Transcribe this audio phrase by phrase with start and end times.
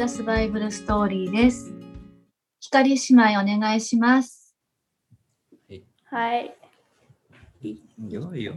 [0.00, 1.74] ザスバイブルストーリーです。
[2.58, 4.56] 光姉妹お願いします。
[6.06, 6.54] はい。
[8.08, 8.54] よいよ。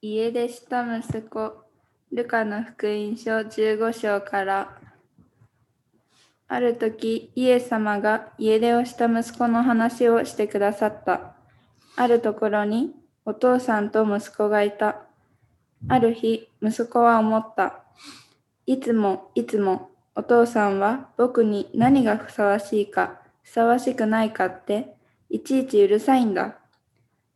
[0.00, 1.62] 家出した息子、
[2.10, 4.78] ルカの福音書15章から、
[6.48, 11.34] ある時、イエス様が家出をした息子の話をしてくださった。
[11.96, 12.94] あるところに
[13.26, 15.02] お父さんと息子がいた。
[15.86, 17.84] ある日、息子は思った。
[18.66, 24.94] いつもいつもお父さんは僕に何がふさわしいか、ふさわしくないかって、
[25.28, 26.58] いちいちうるさいんだ。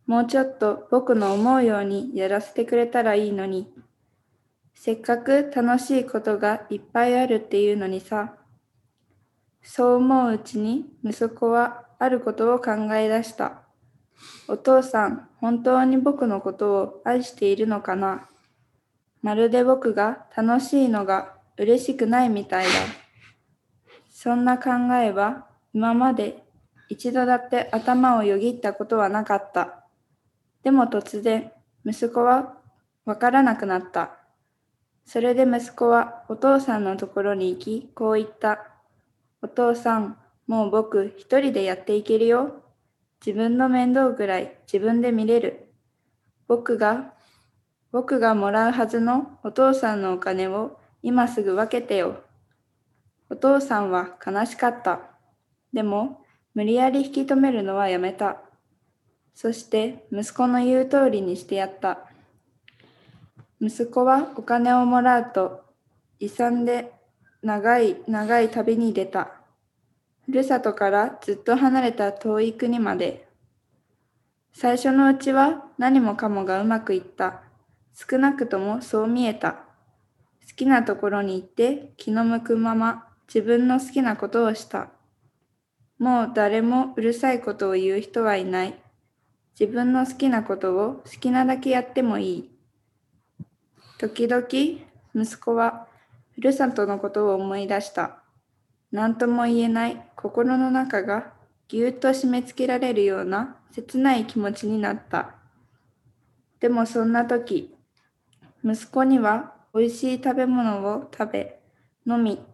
[0.06, 3.72] もうちょっと僕の思うようにやらせてくれたらいいのに。
[4.74, 8.34] せっかく楽しいことがいっぱいあるっていうのにさ。
[9.62, 13.62] そう思ううちに息子はあることを考え出した。
[14.46, 18.28] お父さん、本当に僕のことを愛しているのかな？
[19.24, 22.70] まるで僕が楽しいのが嬉しくないみたいだ。
[24.10, 24.72] そんな考
[25.02, 26.44] えは今まで
[26.90, 29.86] 一度だって頭をよぎったことはなかった。
[30.62, 31.50] でも突然、
[31.86, 32.58] 息子は
[33.06, 34.18] わからなくなった。
[35.06, 38.74] それで息子はお父さんのところに行き、こう言った。
[39.40, 42.62] お父さん、もう僕一人でやっていけるよ。
[43.24, 45.72] 自分の面倒ぐらい自分で見れる。
[46.46, 47.13] 僕が、
[47.94, 52.24] 僕がもらうはずのお父さんのお金を今すぐ分けてよ。
[53.30, 54.98] お父さんは悲しかった。
[55.72, 58.38] でも、無理やり引き止めるのはやめた。
[59.32, 62.00] そして息子の言う通りにしてやった。
[63.60, 65.62] 息子はお金をもらうと、
[66.18, 66.90] 遺産で
[67.42, 69.30] 長い長い旅に出た。
[70.26, 73.28] ふるさとからずっと離れた遠い国まで。
[74.52, 77.44] 最初のうちは何もかもがうまくいった。
[77.94, 79.52] 少なくともそう見えた。
[79.52, 79.58] 好
[80.56, 84.90] きなところに行って気の向くまま自分の好きなことをした。
[85.98, 88.78] もう誰もうるさいことを言う人はいない。
[89.58, 92.50] 自分の好きなことを好きなだけやってもいい。
[93.98, 94.44] 時々
[95.14, 95.86] 息子は
[96.34, 98.18] ふるさとのことを思い出した。
[98.90, 101.32] 何とも言えない心の中が
[101.68, 105.36] ぎゅっと締め付けられるような切ない気持ちになった。
[106.60, 107.73] でもそんな時、
[108.66, 111.60] 息子には美味しい食べ物を食べ、
[112.06, 112.44] 飲み、好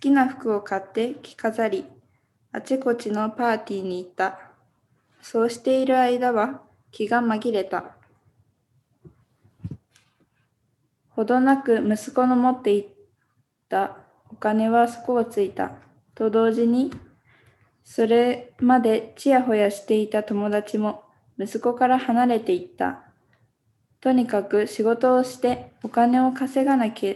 [0.00, 1.84] きな服を買って着飾り、
[2.50, 4.40] あちこちのパーティーに行った。
[5.20, 7.94] そうしている間は気が紛れた。
[11.10, 12.86] ほどなく息子の持っていっ
[13.68, 13.98] た
[14.30, 15.72] お金は底をついた。
[16.14, 16.90] と同時に、
[17.84, 21.02] それまでちやほやしていた友達も
[21.38, 23.09] 息子から離れていった。
[24.00, 27.14] とにかく仕事をしてお金を稼がなきゃ、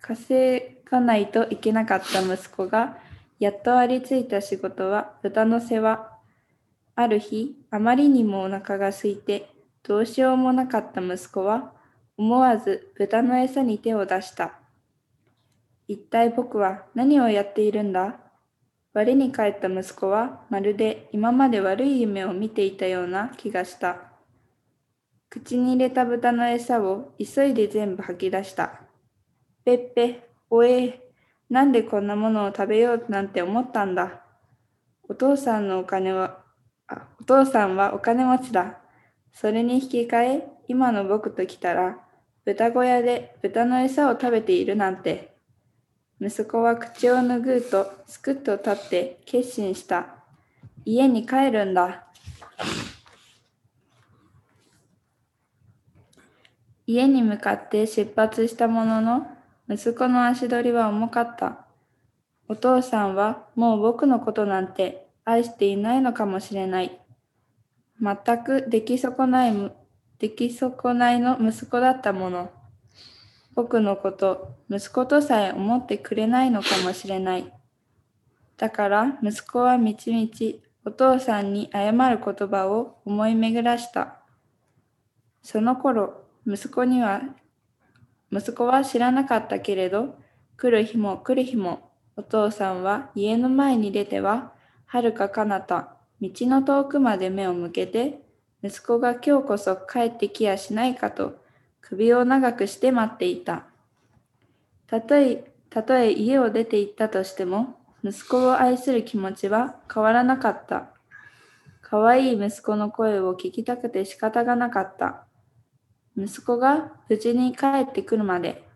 [0.00, 2.98] 稼がないといけなかった息子が、
[3.38, 6.10] やっとありついた仕事は豚の世話。
[6.96, 9.48] ある日、あまりにもお腹が空いて、
[9.84, 11.72] どうしようもなかった息子は、
[12.16, 14.54] 思わず豚の餌に手を出した。
[15.86, 18.18] 一体僕は何をやっているんだ？
[18.92, 24.07] 我に返った息子はまるで今まで悪い夢を見ていたような気がした。
[25.30, 28.80] 口に入れた豚の餌を急いで全部吐き出した。
[29.64, 31.00] ぺっぺ、おえ、
[31.50, 34.22] なんでこんなものを食べようなんて思ったんだ。
[35.08, 36.42] お父さんのお金は、
[36.86, 38.78] あお父さんはお金持ちだ。
[39.32, 41.98] それに引き換え、今の僕と来たら、
[42.46, 45.36] 豚小屋で豚の餌を食べているなんて。
[46.20, 50.16] 息子は口を拭うと、すくっと立って決心した。
[50.84, 52.06] 家に帰るんだ。
[56.88, 59.26] 家に向かって出発したものの、
[59.68, 61.66] 息子の足取りは重かった。
[62.48, 66.98] お父さんはもう僕のことなんて愛していないのかもしれない。
[68.00, 69.72] 全く出来損ない、
[70.18, 72.50] 出来損ないの息子だったもの。
[73.54, 77.52] 僕のこと、息子とさえ思ってくれないのかもしれない。
[78.56, 84.20] だから息子はみちみちお父さんに謝る言葉を思い巡らした。
[85.42, 87.20] その頃、息子には、
[88.32, 90.16] 息子は知らなかったけれど、
[90.56, 94.54] 来る日も来る日も、お父さんは家の前に出ては、
[94.86, 98.22] 遥か彼方、道の遠くまで目を向けて、
[98.62, 101.44] 息子が今日こそ帰ってきやしないかと、
[101.82, 103.66] 首を長くして待っていた。
[104.86, 110.94] たとえ、たとえ家を出て行ったとしても、息子を愛する気持ちは変わらなかった。
[111.82, 115.27] 可愛い息子の声を聞きたくて仕方がなかった。
[116.20, 118.66] 息子が無事に帰ってくるまで。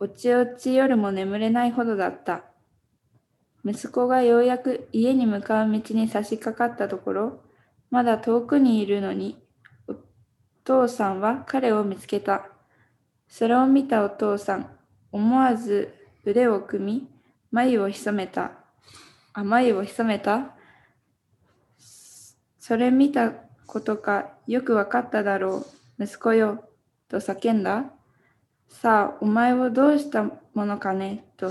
[0.00, 2.42] おちおち夜も眠れないほどだった。
[3.64, 7.40] 息子がようやく家に向かう道に差し掛かったところ、
[7.90, 9.40] まだ遠くにいるのに、
[9.86, 9.94] お
[10.64, 12.48] 父さんは彼を見つけた。
[13.28, 14.66] それを見たお父さん、
[15.12, 17.08] 思わず腕を組み、
[17.52, 18.50] 眉を潜めた。
[19.32, 20.56] あ、眉を潜めた。
[22.58, 23.30] それ見た
[23.66, 25.66] ことかよくわかっただろう、
[25.98, 26.68] 息子よ、
[27.08, 27.92] と叫んだ。
[28.68, 31.50] さあ、お前をどうしたものかね、と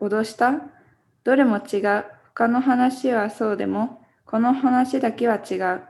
[0.00, 0.60] 脅した
[1.24, 2.04] どれも違う。
[2.34, 5.82] 他の話はそうでも、この話だけは違う。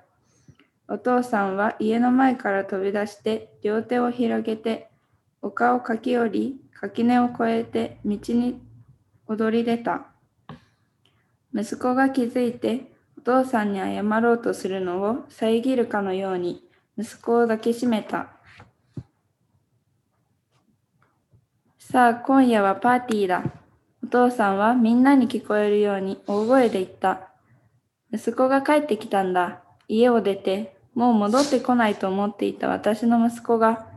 [0.88, 4.88] お父さんは家の前から飛び出して、両手を広げて、
[5.42, 8.60] 丘を駆け下り、垣根を越えて道に
[9.26, 10.06] 踊り出た。
[11.52, 12.95] 息子が気づいて、
[13.26, 16.62] 父さんに謝ろうとするのを遮るかのように、
[16.96, 18.28] 息子を抱きしめた。
[21.80, 23.42] さあ、今夜はパーティーだ。
[24.04, 27.30] お父さんはみんなに聞こえるように大声で言った。
[28.12, 29.60] 息子が帰ってきたんだ。
[29.88, 33.88] 家を出て、もう戻ってこないと思っていた私の息子が、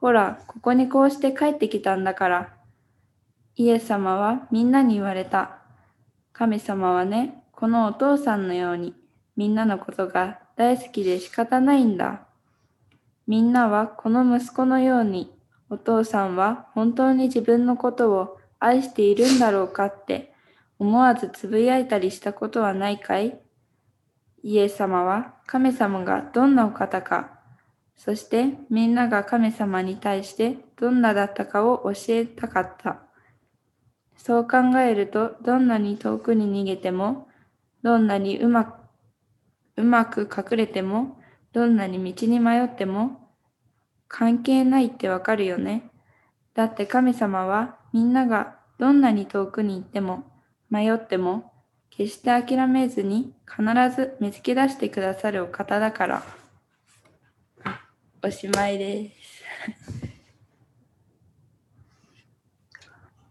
[0.00, 2.54] ほら、ここにこうして帰ってきたんだから。
[3.56, 5.58] イエス様はみんなに言われた。
[6.32, 8.94] 神様はね、このお父さんのように、
[9.34, 12.20] みんなのことが大好きで仕方ないんだ。
[13.26, 15.36] みんなはこの息子のように、
[15.68, 20.32] お父さんは本当に自分のことを愛しているんだろうかって
[20.78, 23.40] 思わずつぶやいたりしたことはないかい？
[24.44, 27.40] イエス様は神様がどんなお方か、
[27.96, 33.00] そしてみんなが神様に対してどんなだったかを教えたかった。
[34.16, 37.26] そう考えるとどんなに遠くに逃げても、
[37.82, 38.78] どんなにうまく
[39.78, 41.20] うまく隠れても、
[41.52, 43.30] どんなに道に迷っても、
[44.08, 45.88] 関係ないってわかるよね。
[46.54, 50.24] だって神様はみんながどんなに遠くに行っても
[50.68, 51.52] 迷っても
[51.90, 53.62] 決して諦めずに必
[53.94, 56.22] ず見つけ出してくださるお方だから。
[58.20, 59.44] おしまいです。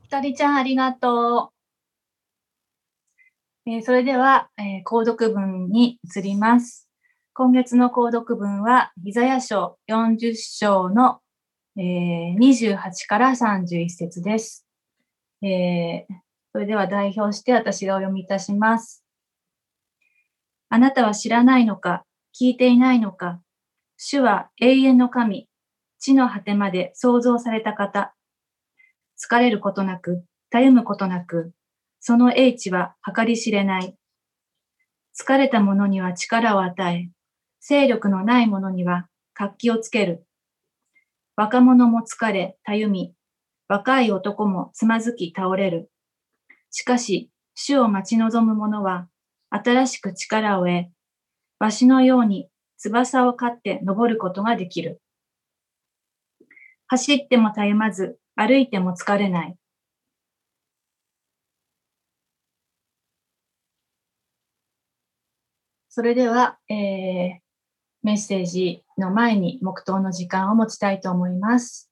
[0.04, 1.57] ひかりちゃん、ありがとう。
[3.70, 6.88] えーそれでは、えー購読文に移ります。
[7.34, 11.20] 今月の購読文は、イザヤ書40章の、
[11.76, 12.80] えー28
[13.10, 14.66] から31節です。
[15.42, 16.14] えー
[16.54, 19.04] それでは代表して私がお読みいたします。
[20.70, 22.06] あなたは知らないのか、
[22.40, 23.42] 聞いていないのか、
[23.98, 25.50] 主は永遠の神、
[26.00, 28.16] 地の果てまで創造された方、
[29.22, 31.52] 疲れることなく、たゆむことなく、
[32.00, 33.96] その英知は計り知れない。
[35.20, 37.10] 疲れた者には力を与え、
[37.60, 40.26] 勢力のない者には活気をつける。
[41.36, 43.14] 若者も疲れ、たゆみ、
[43.68, 45.92] 若い男もつまずき倒れる。
[46.72, 49.08] しかし、主を待ち望む者は、
[49.50, 50.88] 新しく力を得、
[51.60, 55.02] わしのように翼を飼って登ることができる。
[56.88, 59.58] 走ってもたゆまず、歩いても疲れない。
[65.98, 67.48] それでは、えー
[68.04, 71.87] メッセージの前に黙祷の時間を持ちたいと思います。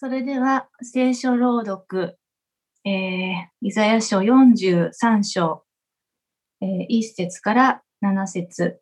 [0.00, 2.20] それでは、聖書朗読、
[2.84, 5.64] えー、イザヤ書43章、
[6.60, 8.80] えー、1節から7節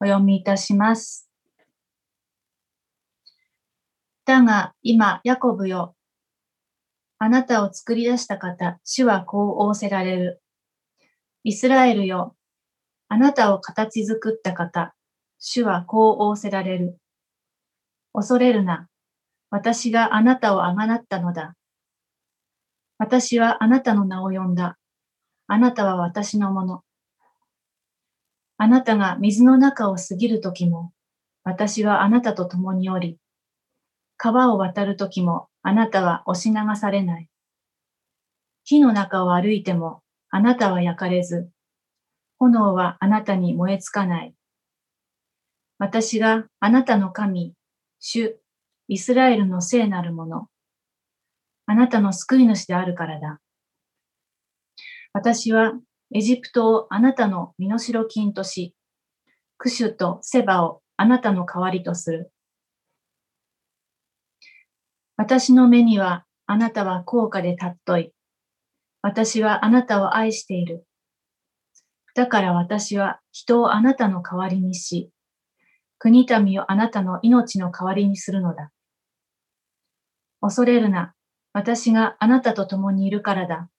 [0.00, 1.30] お読みいたします。
[4.26, 5.96] だが今、ヤコブよ、
[7.18, 10.42] あなたを作り出した方、主はこう仰せられる。
[11.42, 12.36] イスラエルよ、
[13.08, 14.94] あなたを形作った方、
[15.38, 16.98] 主はこう仰せられる。
[18.12, 18.90] 恐れるな。
[19.54, 21.54] 私があなたをあがなったのだ。
[22.98, 24.78] 私はあなたの名を呼んだ。
[25.46, 26.82] あなたは私のもの。
[28.56, 30.90] あなたが水の中を過ぎるときも、
[31.44, 33.16] 私はあなたと共におり、
[34.16, 37.28] 川を渡るときも、あなたは押し流されない。
[38.64, 41.48] 火の中を歩いても、あなたは焼かれず、
[42.40, 44.34] 炎はあなたに燃えつかない。
[45.78, 47.54] 私があなたの神、
[48.00, 48.36] 主、
[48.88, 50.48] イスラエルの聖なるもの、
[51.66, 53.40] あなたの救い主であるからだ。
[55.14, 55.72] 私は
[56.12, 58.74] エジプトをあなたの身代金とし、
[59.56, 62.30] クシュとセバをあなたの代わりとする。
[65.16, 68.12] 私の目にはあなたは高価で尊い。
[69.00, 70.86] 私はあなたを愛している。
[72.14, 75.10] だから私は人をあなたの代わりにし、
[75.98, 78.70] 国民をあなたの命の代わりにするのだ。
[80.44, 81.14] 恐れるな。
[81.54, 83.70] 私があなたと共にいるからだ。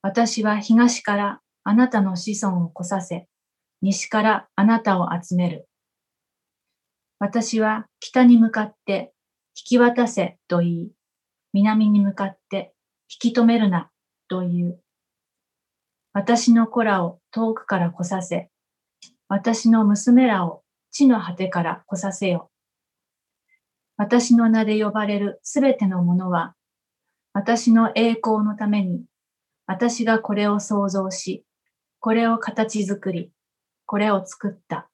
[0.00, 3.26] 私は東からあなたの子孫を来させ、
[3.82, 5.68] 西からあなたを集める。
[7.18, 9.12] 私は北に向かって
[9.56, 10.90] 引き渡せと言い、
[11.52, 12.72] 南に向かって
[13.08, 13.90] 引き止めるな
[14.28, 14.80] と言う。
[16.12, 18.50] 私の子らを遠くから来させ、
[19.26, 20.62] 私の娘らを
[20.92, 22.52] 地の果てから来させよ。
[23.96, 26.54] 私の名で呼ばれるすべてのものは、
[27.32, 29.04] 私の栄光のために、
[29.66, 31.44] 私がこれを創造し、
[32.00, 33.30] これを形作り、
[33.86, 34.90] これを作った。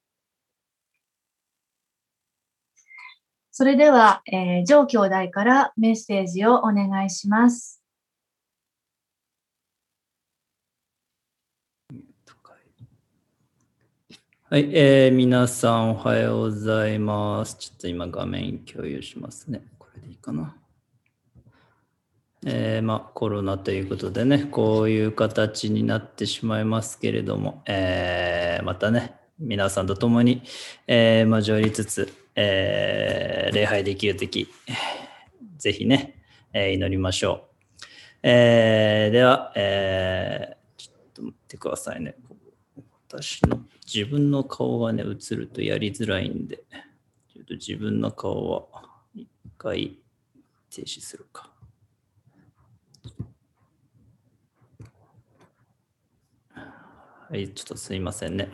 [3.51, 7.80] それでは、えー、上兄弟からメッセージをお願いします。
[14.53, 17.57] はい、えー、皆さんおはようございます。
[17.57, 19.63] ちょっと今画面共有しますね。
[19.79, 20.57] これでいいかな。
[22.45, 30.43] えー、まあコロナということでね、こういう形になってしまいますけれども、えー、またね、皆さんと共に、
[30.89, 34.49] えー、交わりつつ、えー、礼拝できるとき、
[35.59, 36.21] ぜひね、
[36.53, 37.79] えー、祈りましょう。
[38.25, 42.17] えー、では、えー、ちょっと待ってくださいね。
[43.13, 43.59] 私の
[43.93, 46.59] 自分の顔がね、映るとやりづらいんで、
[47.35, 48.85] ちょっと自分の顔は
[49.17, 49.99] 一回
[50.71, 51.51] 停止するか。
[56.55, 58.49] はい、ちょっとすいませんね。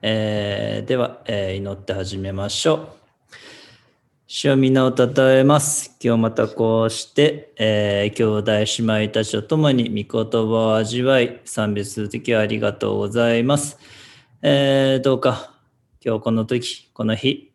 [0.00, 2.88] えー、では、えー、祈って始めましょう。
[4.26, 5.96] 主を皆をたたえます。
[6.02, 8.52] 今日またこうして、えー、兄弟
[8.92, 13.97] 姉妹たちと共に御言葉を味わい、賛美するときはありがとうございます。
[14.40, 15.52] えー、どうか
[16.00, 17.52] 今日この時、この日、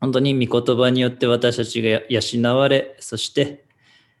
[0.00, 3.64] 本当に御言葉によって私たちが養われ、そして、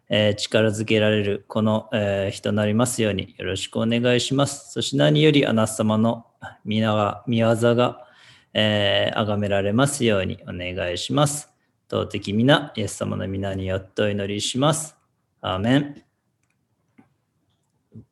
[0.08, 4.72] えー、力づけられるこの、えー、日となりますようによろしくお願いします。
[4.72, 6.26] そして何よりあなた様の
[6.64, 8.04] 皆が、見業が、
[8.52, 11.52] えー、崇められますようにお願いします。
[11.88, 14.96] 尊き皆、イエス様の皆によってお祈りします。
[15.40, 16.02] アーメン。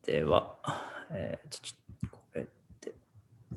[0.07, 0.55] では、
[1.11, 1.80] えー、ちょっと、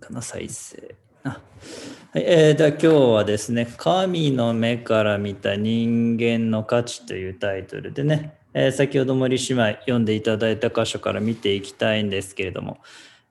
[0.06, 0.96] かな、再生。
[1.24, 12.80] あはい、えー、では今日はですね、神の目から見た人間の価値というタイトルでね、えー、先ほど森姉妹読んでいただいた箇所から見ていきたいんですけれども、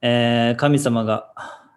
[0.00, 1.32] えー、神様が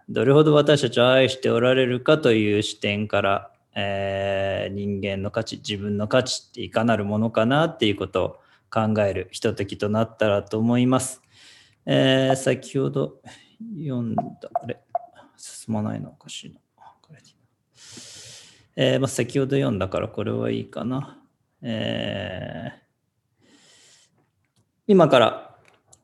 [0.10, 8.30] どれほど私たちを愛しておられるかという視点からえー、人間の価値自分の価値っていかなるものかなっていうことを
[8.72, 11.22] 考えるひとときとなったらと思います。
[11.86, 13.20] え、先ほど
[13.78, 14.24] 読んだ、
[14.54, 14.80] あれ？
[15.66, 16.60] 進まないのおかしいな。
[18.78, 21.18] えーまあ、先ほど読んだからこれはいいかな。
[21.62, 23.48] えー、
[24.88, 25.56] 今から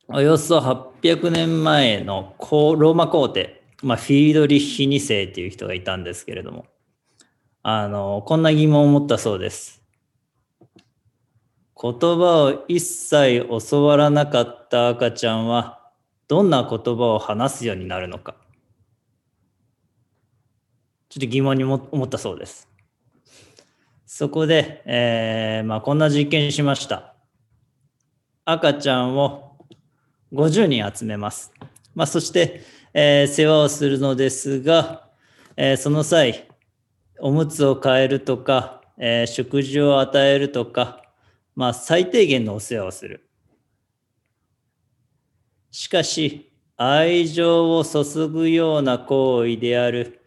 [0.07, 6.65] およそ800年前のローマ皇帝、まあ、フィードリッヒ2世という人がいたんですけれども、
[7.61, 9.81] あの、こんな疑問を持ったそうです。
[11.81, 15.91] 言葉を一切教わらなかった赤ちゃんは、
[16.27, 18.40] どんな言葉を話すようになるのか。
[21.11, 22.69] ちょっと疑問に思ったそうです。
[24.05, 27.15] そこで、えーまあ、こんな実験しました。
[28.45, 29.57] 赤ちゃんを
[30.31, 31.51] 50人集めます。
[31.95, 32.61] まあ、そして、
[32.93, 35.09] えー世話をするのですが、
[35.57, 36.47] えーその際、
[37.19, 41.03] おむつを替えるとか、え食事を与えるとか、
[41.57, 43.27] まあ、最低限のお世話をする。
[45.71, 50.20] しかし、愛情を注ぐような行為である、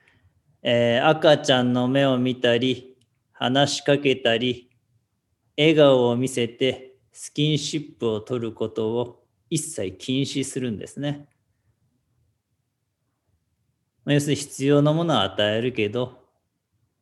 [0.67, 2.97] えー赤ちゃんの目を見たり、
[3.33, 4.71] 話しかけたり、
[5.59, 11.29] 笑顔を見せてスキンシップを取ることを一切禁止するんですね。
[14.07, 16.25] まあ要するに必要なものは与えるけど、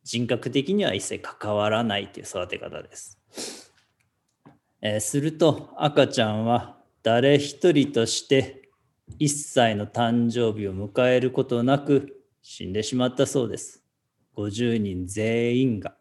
[0.03, 3.17] 人格的には一切関わらないという育て方です。
[4.81, 8.69] えーすると赤ちゃんは誰一人として
[9.21, 13.81] 1歳の誕生日を迎えることなく死んでしまったそうです。
[14.35, 15.95] 50人全員が。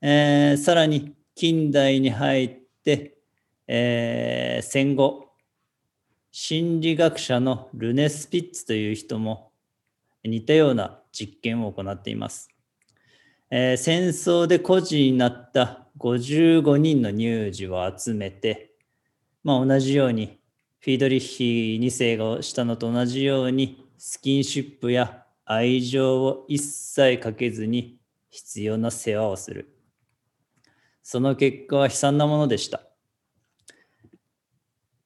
[0.00, 3.18] えーさらに近代に入って、
[3.68, 5.28] えー戦後
[6.32, 9.52] 心理学者のルネ・スピッツという人も
[10.24, 12.48] 似たような実験を行っています。
[13.50, 18.72] えー戦争で孤児になった55人の乳児を集めて、
[19.44, 20.40] まあ、同じように
[20.80, 27.98] フィードリッヒ2世がしたのと同じようにスキンシップや愛情を一切かけずに
[28.30, 29.74] 必要な世話をする。
[31.02, 32.82] その結果は悲惨なものでした。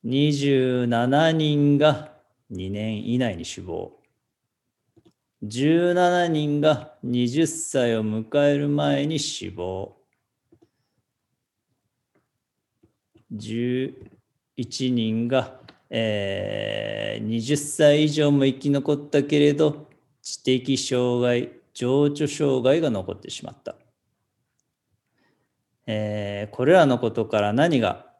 [0.04, 2.12] 27人が
[2.52, 3.98] 2年以内に死亡。
[5.42, 9.96] 17人が20歳を迎える前に死亡。
[13.32, 13.94] 11
[14.90, 16.81] 人が、えー
[17.22, 19.88] 20歳以上も生き残ったけれど、
[20.20, 23.76] 知的障害、情緒障害が残ってしまった。
[25.86, 28.12] えーこれらのことから何が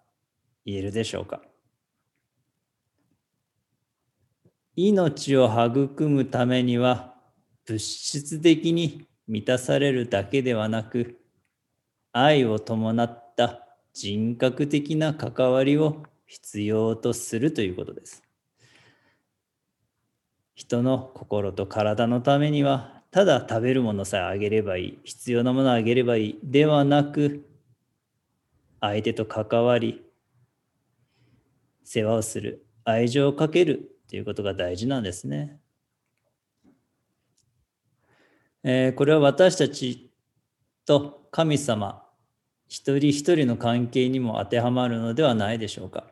[0.65, 1.43] 言えるでしょうか？
[4.75, 7.15] 命を育むためには
[7.67, 11.19] 物質的に満たされるだけではなく
[12.12, 18.23] 愛を伴った人格的な関わりを必要とするということです。
[20.55, 27.47] 人の心と体のためにはただ食べるものさえあげればいい必要なものをあげればいいではなく
[28.81, 30.03] 相手と関わり
[31.85, 35.59] 世話をする愛情をかけるということが大事なんですね。
[38.65, 40.11] えーこれは私たち
[40.85, 42.03] と神様
[42.69, 46.07] 一人一人の関係にも当てはまるのではないでしょうか。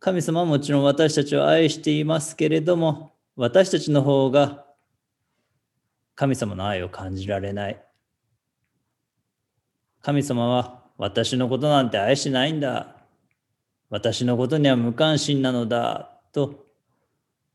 [0.00, 4.66] 神様はもちろん私たちを愛していますけれども私たちの方が
[6.14, 7.82] 神様の愛を感じられない。
[10.02, 12.96] 神様は私のことなんて愛してないんだ。
[13.88, 16.18] 私のことには無関心なのだ。
[16.32, 16.66] と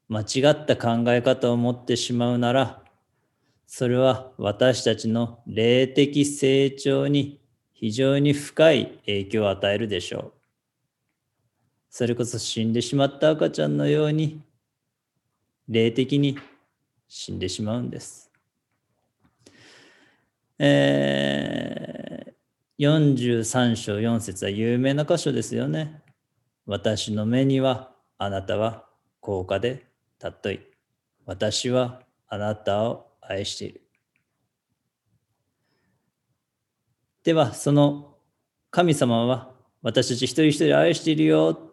[0.08, 2.82] 間違った考え方を持ってしまうなら、
[3.66, 7.42] それは私たちの霊的成長に
[7.74, 10.34] 非常に深い影響を与えるでしょう。
[11.90, 14.42] それこそ死んでしまった赤ちゃんのように、
[15.68, 16.38] 霊的に
[17.08, 18.32] 死んでしまうんです。
[20.60, 26.02] えー、43章4節は有名な箇所ですよね。
[26.66, 28.86] 私の目にはあなたは
[29.20, 29.86] 高価で
[30.22, 30.60] 尊い。
[31.26, 33.82] 私はあなたを愛している。
[37.24, 38.16] では、その
[38.72, 39.52] 神様は
[39.82, 41.67] 私たち一人一人愛しているよ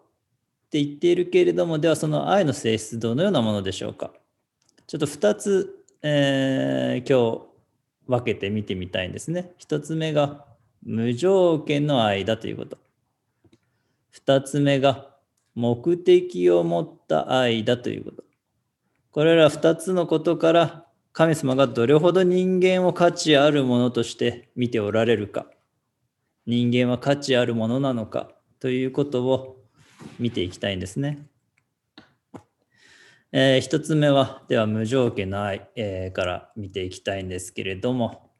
[0.75, 4.11] って言っているけれども、ではその愛の性質どのようなものでしょうか？
[4.89, 7.55] ちょっと2つ、えー今日
[8.09, 9.53] 分けて見てみたいんですね。
[9.61, 10.45] 1つ目が
[10.83, 12.79] 無条件の愛だということ。
[14.27, 15.15] 2つ目が
[15.55, 18.25] 目的を持った愛だということ。
[19.13, 25.47] これら2つのことから神様がどれほど人間を価値あるものとして見ておられるか、
[26.47, 29.64] 人間は価値あるものなのかということを
[30.19, 31.27] 見ていきたいんですね。
[33.33, 38.31] えー一つ目は、では無条件の愛、えーから見ていきたいんですけれども、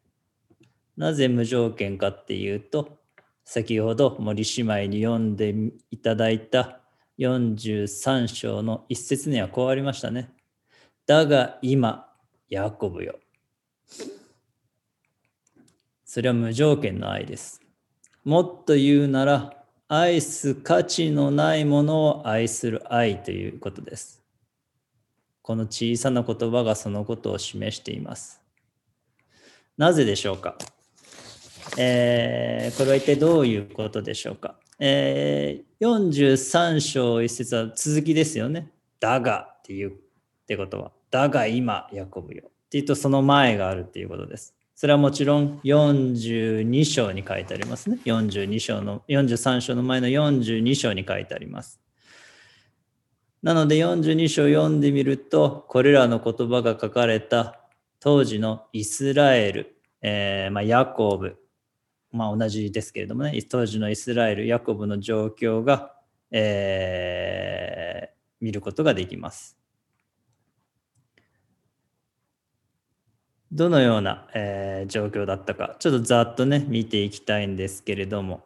[0.97, 2.99] なぜ無条件かっていうと、
[3.45, 5.55] 先ほど森姉妹に読んで
[5.91, 6.81] いただいた
[7.19, 10.31] 43章の一節にはこうありましたね。
[11.07, 12.09] だが今、
[12.49, 13.19] ヤコブよ。
[16.05, 17.61] それは無条件の愛です。
[18.23, 24.23] もっと言うなら、愛す価値のないものを愛する愛ということです。
[25.43, 28.41] この小さな言葉がそのことを示しています。
[29.77, 30.57] なぜでしょうか？
[31.77, 34.57] えーこれは一体どういうことでしょうか？
[34.79, 38.71] えー43章一節は続きですよね。
[39.01, 39.93] だがっていうっ
[40.47, 42.45] てことは、だが今、ヤコブよ。
[42.47, 44.55] っていうと、その前があるっていうことです。
[44.75, 47.99] それはもちろん42章に書いてありますね。
[48.05, 51.81] 42章の、43章の前の42章に書いてあります。
[53.43, 57.61] なので42章読んでみると、これらの言葉が書かれた
[58.01, 61.37] 当時のイスラエル、えーまあ、ヤコブ、
[62.11, 65.95] まあ同じですけれどもね、当時のイスラエル、ヤコブの状況が、
[66.31, 67.75] えー
[68.45, 69.57] 見ることができます。
[73.55, 78.45] どのような、えー状況だったか、ちょっとざっとね、見ていきたいんですけれども、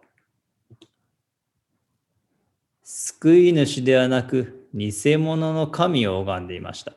[2.84, 6.92] 救い主ではなく、偽物の神を拝んでいました。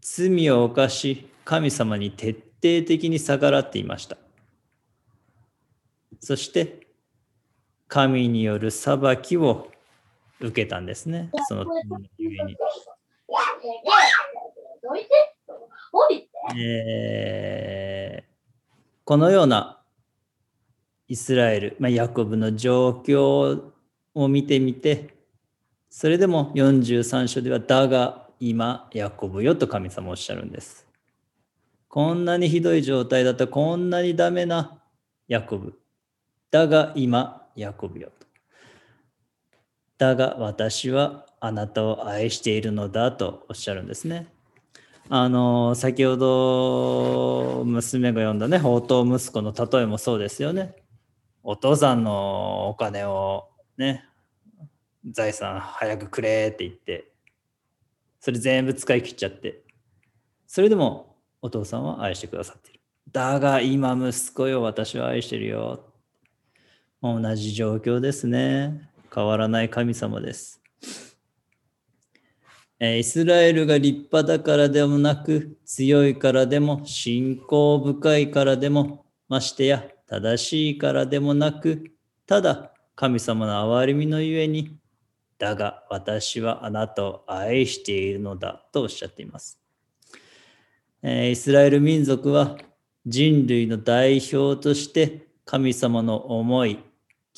[0.00, 4.16] 罪を犯し、神様に徹底的に逆らっていました。
[6.20, 6.86] そして、
[7.88, 9.72] 神による裁きを
[10.40, 11.30] 受けたんですね。
[11.48, 12.56] その罪のゆえに。
[16.56, 18.24] え
[19.04, 19.80] このような
[21.08, 23.72] イスラエル、まあ、ヤコブの状況
[24.14, 25.14] を見てみて、
[25.88, 30.86] それでも43章では、だが今、ヤコブよと神様おっしゃるんです。
[31.88, 34.82] こんなにひどい状態だった、こんなにダメな
[35.26, 35.78] ヤコブ。
[36.50, 38.26] だが今、ヤコブよと。
[39.96, 44.26] だが私はあなたを愛しているのだとおっしゃるんですね。
[45.10, 50.74] あの先ほど娘が読んだね宝刀息子の例えもそうですよね。
[51.42, 53.48] お父さんのお金を
[53.78, 54.04] ね
[55.10, 57.10] 財産早くくれって言って
[58.20, 59.62] それ全部使い切っちゃって
[60.46, 62.80] それでもお父さんは愛してくださっている。
[63.10, 65.84] だが今息子よ私は愛してるよ。
[67.00, 68.90] 同じ状況ですね。
[69.14, 70.60] 変わらない神様です。
[72.80, 81.90] イスラエルが立派だからでもなく、強いからでも、信仰深いからでも、ましてや正しいからでもなく、
[82.26, 84.78] ただ神様の憐れみのゆえに、
[85.38, 89.60] だが私はあなたを愛しているのだとおっしゃっています。
[91.02, 92.58] イスラエル民族は
[93.06, 96.78] 人類の代表として神様の思い、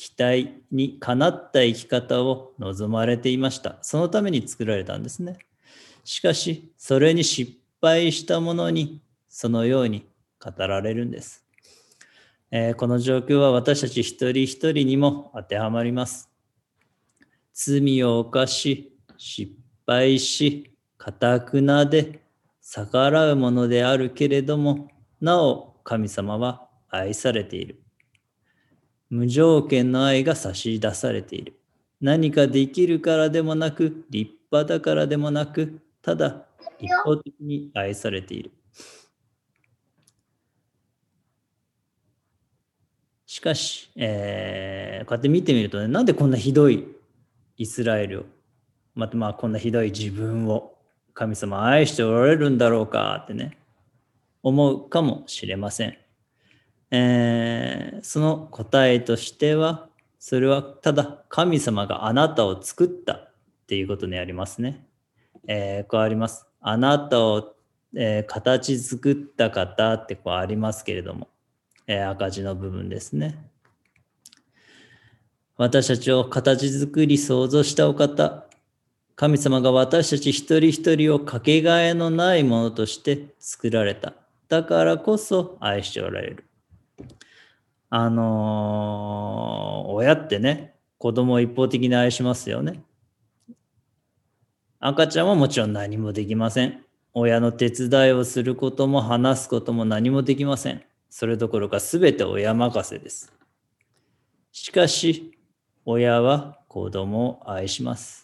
[0.01, 3.77] 期待にかなった生き方を望まれていました。
[3.83, 5.37] そのために作られたんですね。
[6.03, 10.07] しかし、それに失敗したものに、そのように
[10.43, 11.45] 語られるんです。
[12.49, 16.31] えーこの状況は私たち一人一人にも当てはまります。
[17.53, 19.53] 罪を犯し、失
[19.85, 22.23] 敗し、かたくなで
[22.59, 24.87] 逆らうものであるけれども、
[25.19, 27.80] なお神様は愛されている。
[29.11, 31.59] 無条件の愛が差し出されている。
[31.99, 36.45] 何かできるからでもなく、立派だからでもなく、ただ
[36.79, 38.51] 一方的に愛されている。
[43.25, 46.87] しかし、えーこうやって見てみるとね、なんでこんなひどい
[47.57, 48.23] イスラエルを、
[48.95, 50.77] またまあこんなひどい自分を
[51.13, 53.57] 神様愛しておられるんだろうかってね、
[54.41, 56.00] 思うかもしれません。
[56.91, 59.87] えーその答えとしては、
[60.19, 63.31] それはただ神様があなたを作ったっ
[63.67, 64.85] ていうことにありますね。
[65.47, 66.45] えーこうあります。
[66.59, 67.55] あなたを、
[67.95, 71.27] えー形作った方ってこうありますけれども、
[71.87, 73.37] えー赤字の部分ですね。
[75.57, 78.47] 私たちを形作り創造したお方、
[79.15, 84.15] 神様が私たち一人一人をかけがえのないものとして作られた。
[84.49, 86.45] だからこそ愛しておられる。
[87.89, 92.81] あのー親ってね、子供を一方的に愛しますよね。
[94.79, 96.83] 赤ちゃんはもちろん何もできません。
[97.13, 100.83] 親の手伝いをすることも話すことも何もできません。
[101.09, 103.33] それどころか全て親任せです。
[104.51, 105.37] しかし、
[105.85, 108.20] 親は子供を愛します。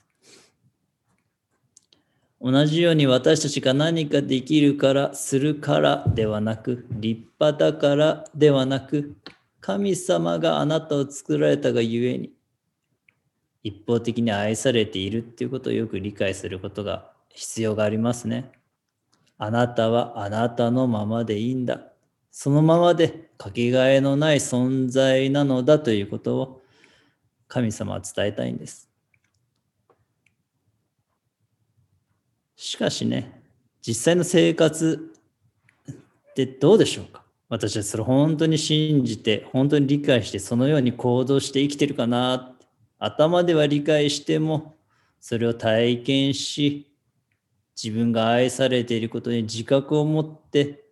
[2.39, 9.15] 同じように私たちが何かできるから、するからではなく、立派だからではなく、
[9.59, 12.31] 神様があなたを作られたがゆえに、
[13.63, 18.51] 一方的に愛されているっていうことをよく理解することが必要がありますね。
[19.39, 21.91] あなたはあなたのままでいいんだ。
[22.31, 26.61] そのままでかけがえのない存在なのだということを
[27.47, 28.86] 神様は伝えたいんです。
[32.57, 33.41] しかしね、
[33.81, 35.17] 実際の生活っ
[36.37, 37.23] で、どうでしょうか？
[37.49, 42.55] 私はそれ本当に信じて、本当に理解して、そのように行動して生きてるかな
[42.99, 44.75] 頭では理解しても、
[45.19, 46.91] それを体験し、
[47.81, 50.85] 自分が愛されていることに自覚を持って、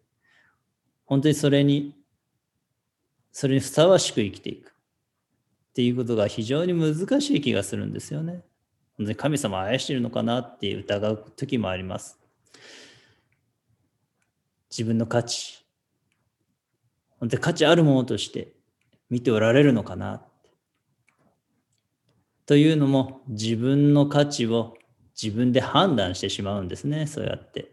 [1.06, 1.94] 本当にそれに、
[3.32, 4.70] それにふさわしく生きていく。
[4.70, 4.72] っ
[5.74, 8.42] ていうことが非常に難しい気がするんですよね。
[8.98, 12.20] 本当に神様を愛しているのかなって疑う時もあります。
[14.70, 15.66] 自分の価値、
[17.20, 18.54] 本当に価値あるものとして
[19.10, 20.22] 見ておられるのかな
[22.46, 24.76] というのも自分の価値を
[25.22, 27.72] 自分で判断してしまうんですね、そうやって。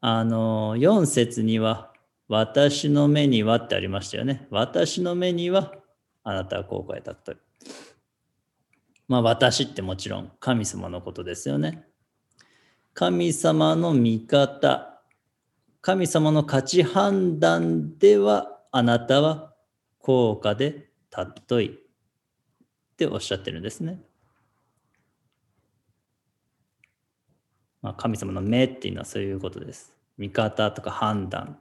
[0.00, 1.92] あの、4節には、
[2.28, 4.46] 私の目にはってありましたよね。
[4.50, 5.74] 私の目には
[6.24, 7.34] あなたはこう書いたと。
[9.12, 11.84] まあ私ってもちろん神様のことですよね。
[12.94, 15.02] 神様の見方、
[15.82, 19.52] 神様の価値判断ではあなたは
[19.98, 24.00] 高価で尊いっておっしゃってるんですね。
[27.82, 29.92] まあ、神様の目っていうのはそういうことです。
[30.16, 31.58] 見方とか判断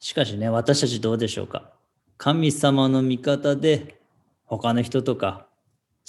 [0.00, 1.70] しかしね、私たちどうでしょうか
[2.16, 3.97] 神様の味方で
[4.48, 5.46] 他の人とか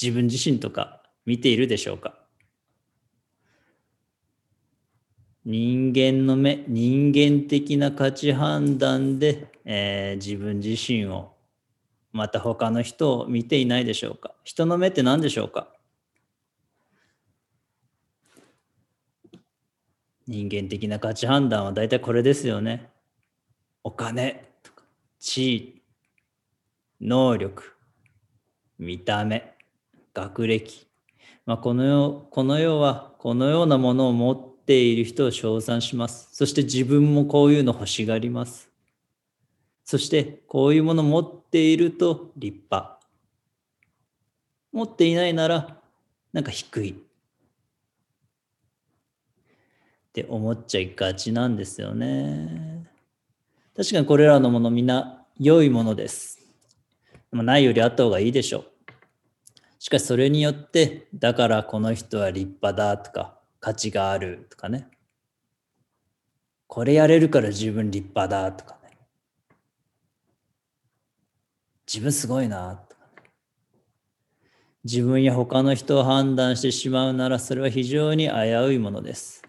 [0.02, 2.16] 自分自身とか見ているでしょうか？
[5.46, 11.34] 人間の目、人間的な価値判断で、えー、自分自身を、
[12.12, 14.34] また他の人を見ていないでしょうか？
[14.44, 15.74] 人の目って何でしょうか？
[20.28, 22.90] 人間的な価値判断は大体これですよね。
[23.84, 24.84] お金とか
[25.20, 25.82] 地位、
[27.02, 27.76] 能力、
[28.80, 29.56] 見た目、
[30.14, 30.88] 学歴、
[31.46, 36.30] まあ、この世この世はこのようなものを持っている人を称賛します。
[36.32, 38.70] そして自分もこういうの欲しがります。
[39.84, 43.00] そしてこういうものを持っていると立派。
[44.72, 45.78] 持っていないなら
[46.32, 46.92] なんか低い。
[46.92, 46.96] っ
[50.14, 52.88] て思っちゃいがちなんですよね。
[53.76, 56.39] 確かにこれらのものみんな良いものです。
[57.32, 58.66] ないよりあった方がいいでしょう。
[59.80, 64.88] しかしそれによって、だからこの人は立派だとか、価値があるとかね。
[66.68, 68.98] これやれるから自分立派だとかね。
[71.88, 73.32] 自分すごいなとかね。
[74.84, 78.34] 自分や他の人を判断してしまうならそれは非常に危
[78.68, 79.42] ういものです。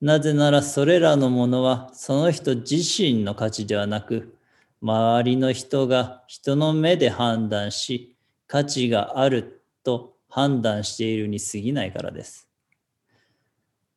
[0.00, 4.36] なぜならそれらのものはその人自身の価値ではなく、
[4.84, 12.50] 周りの人が人の目で判断し、価値があると判断しているに過ぎないからです。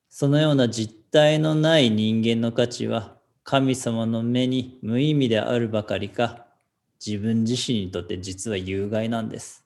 [0.07, 6.47] そのような実体のない人間の価値は神様の目に無意味であるばかりか、
[7.05, 9.65] 自分自身にとって実は有害なんです。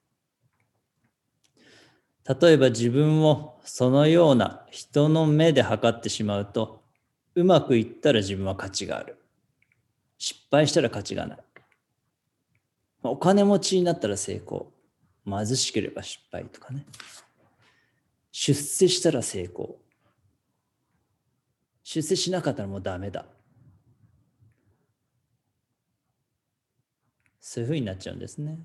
[2.27, 6.81] 例えば自分をそのような人の目で測ってしまうと、
[7.35, 9.20] うまくいったら自分は価値がある。
[10.21, 11.37] 失敗したら価値がない。
[13.01, 14.71] お金持ちになったら成功。
[15.25, 16.85] 貧しければ失敗とかね。
[18.31, 19.79] 出世したら成功。
[21.83, 23.25] 出世しなかったらもうダメだ。
[27.39, 28.59] そういうふうになっちゃうんですね。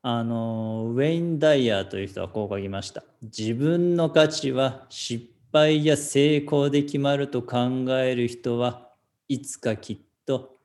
[0.00, 3.04] あのウェイン・ダイヤーという人はこう書きました。
[3.20, 8.89] 自分の価値は失敗や成功で決まると考える人は
[9.30, 10.56] いつかきっと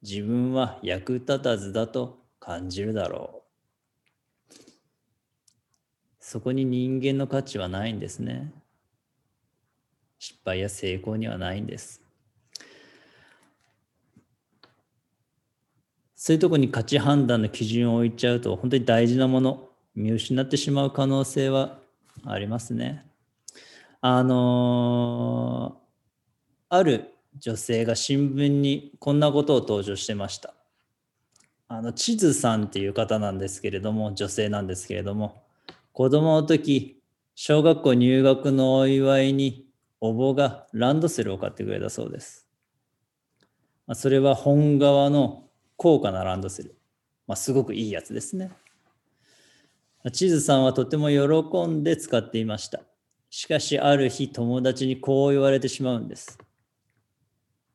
[0.00, 3.42] 自分は役立たずだと感じるだろ
[4.50, 4.54] う。
[6.18, 8.54] そこに人間の価値はないんですね。
[10.18, 12.00] 失敗や成功にはないんです。
[16.14, 21.80] そういうとこに価値判断の基準を置いちゃうと、本当に大事なもの、見失ってしまう可能性は
[22.24, 23.04] ありますね。
[24.00, 25.82] あの
[26.70, 30.54] ある女性が新聞にこんなことを登場してました。
[31.68, 35.42] あの、地図さんっていう方なんですけれども、女性なんですけれども、
[35.92, 37.02] 子供の時、
[37.34, 39.66] 小学校入学のお祝いに、
[40.00, 42.46] お坊がランドセルを買ってくれたそうです。
[43.94, 46.76] それは本革の高価なランドセル。
[47.26, 48.50] まあ、すごくいいやつですね。
[50.12, 52.82] 地図さんはとても喜んで使っていました。
[53.28, 56.38] しかし、ある日、友達にこう言われてしまうんです。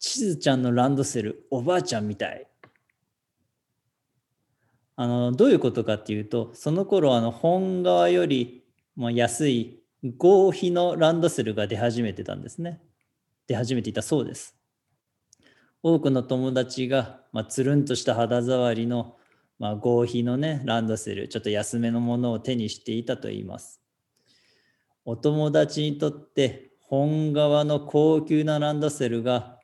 [0.01, 2.47] 地図ちゃんのランドセル、おばあちゃんみたい。
[4.95, 8.63] あのどういうことかっていうと、その頃あの本革より
[8.95, 9.83] も安い
[10.17, 12.81] 合皮のランドセルが出始めてたんですね。
[13.45, 14.55] 出始めていたそうです。
[15.83, 19.17] 多くの友達が、まあ、つるんとした肌触りの、
[19.59, 23.79] まあ、合皮のね、ランドセル、ちょっと安めのものを手にしていたと言います。
[25.05, 29.60] お友達にとって本革の高級なランドセルが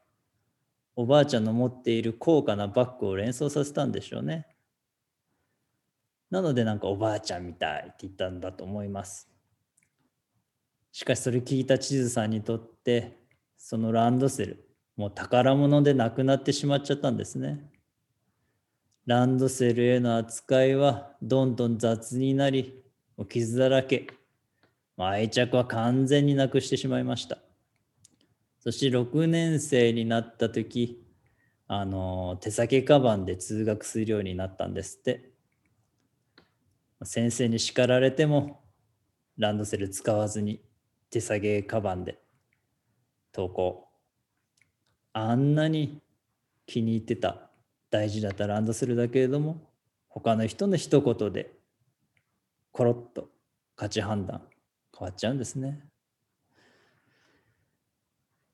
[1.00, 4.48] おばあちゃんの持っている高価なバッグを連想させたんでしょうね。
[6.32, 9.30] なのでなんかおばあちゃんみたいって言ったんだと思います。
[10.92, 13.16] しかしそれ聞いた地図さんにとって
[13.60, 17.64] そのランドセルもう宝物でなくなってしまっちゃったんですね。
[19.06, 22.84] ランドセルへの扱いはどんどん雑になり
[23.16, 24.08] もう傷だらけ
[24.98, 27.38] 愛着は完全になくしてしまいました。
[28.68, 31.02] そして6年生になった時
[31.70, 35.32] あの手提げカバンで通学するようになったんですって。
[37.02, 38.60] 先生に叱られても
[39.38, 40.60] ランドセル使わずに
[41.10, 42.20] 手提げカバンで
[43.34, 43.88] 登校。
[45.14, 46.02] あんなに
[46.66, 47.50] 気に入ってた
[47.90, 49.72] 大事だったランドセルだけれども
[50.10, 51.54] 他の人の一言で
[52.74, 53.30] コロッと
[53.78, 54.42] 価値判断
[54.94, 55.87] 変わっちゃうんですね。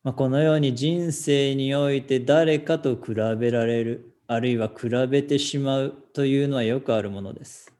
[0.03, 7.71] まあ、このように人生において誰かと比べられるあるいは比べてしまうというのはよくあるものです。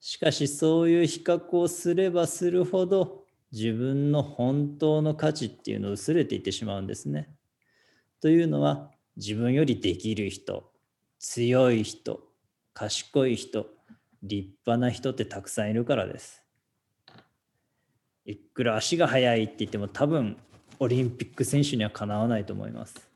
[0.00, 7.28] しかしそういう比較をすればするほど自分の本当の価値っていうのを薄れていってしまうんですね。
[8.20, 10.72] というのは自分よりできる人
[11.18, 12.20] 強い人
[12.74, 13.66] 賢い人
[14.22, 16.42] 立派な人ってたくさんいるからです。
[18.24, 20.36] いくら足が速いって言っても多分
[20.80, 23.08] オリンピック選手にはかなわないと思います。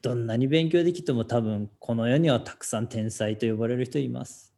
[0.00, 4.54] どんなに勉強できても多分この世にはたくさん天才と呼ばれる人います。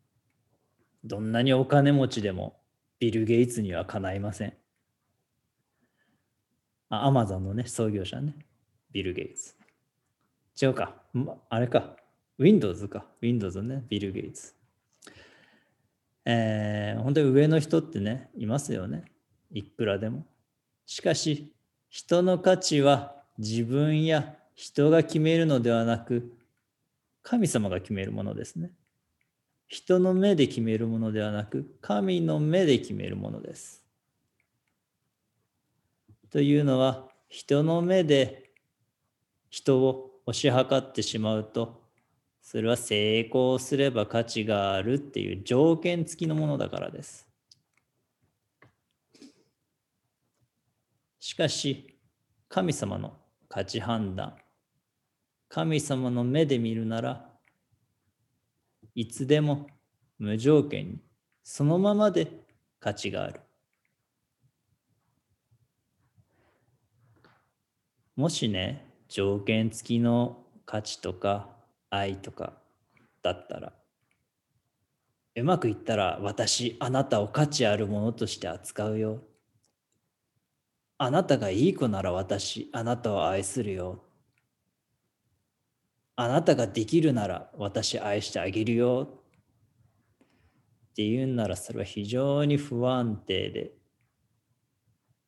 [1.02, 2.60] どんなにお金持ちでも
[2.98, 4.54] ビル・ゲイツにはかないません。
[6.90, 8.34] あ、アマゾンのね、創業者ね。
[8.92, 9.54] ビル・ゲイツ。
[10.60, 10.94] 違うか。
[11.48, 11.96] あれか。
[12.38, 13.06] Windows か。
[13.22, 13.84] Windows ね。
[13.88, 14.54] ビル・ゲイツ。
[16.26, 19.04] えー、本当に上の人ってね、いますよね。
[19.50, 20.26] いくらでも。
[20.90, 21.52] しかし、
[21.88, 26.36] 人の価値は自分や人が決めるのではなく、
[27.22, 28.72] 神様が決めるものですね。
[29.68, 33.84] 人の目で決めるものではなく、神の目で決めるものです。
[36.28, 38.50] というのは、人の目で
[39.48, 41.84] 人を推し量ってしまうと、
[42.42, 47.29] それは成功すれば価値があるっていう条件付きのものだからです。
[51.20, 51.98] しかし、
[52.48, 53.12] 神様の
[53.48, 54.36] 価値判断、
[55.50, 57.30] 神様の目で見るなら、
[58.94, 59.66] いつでも
[60.18, 60.98] 無条件に
[61.42, 62.26] そのままで
[62.80, 63.40] 価値がある。
[68.16, 71.50] もしね、条件付きの価値とか
[71.90, 72.54] 愛とか
[73.22, 73.72] だったら、
[75.36, 79.29] うまくいったら私、あなたを価値あるものとして扱うよ。
[81.02, 84.04] あなたがいい子なら私、あなたを愛するよ。
[86.14, 89.08] あなたができるなら私愛してあげるよ。
[90.90, 93.70] っていうんならそれは非常に不安定で、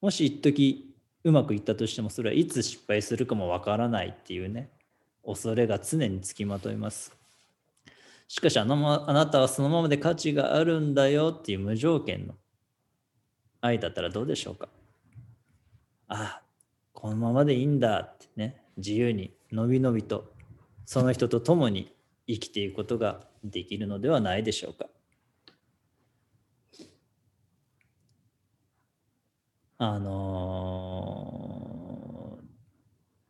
[0.02, 4.70] もし一時うまくいったとしてもそれはいつ失敗するかもわからないっていうね、
[5.24, 7.16] 恐れが常につきまといます。
[8.28, 12.34] しかしあのまあなたはそのままで価値があるんだよっていう無条件の
[13.62, 14.68] 愛だったらどうでしょうか？
[16.12, 16.42] あ、
[16.92, 20.32] このままでいいんだってね、自由にのびのびと
[20.86, 21.94] その人と共に
[22.26, 24.86] 生きていくことができるのではないでしょうか。
[29.78, 31.42] あのー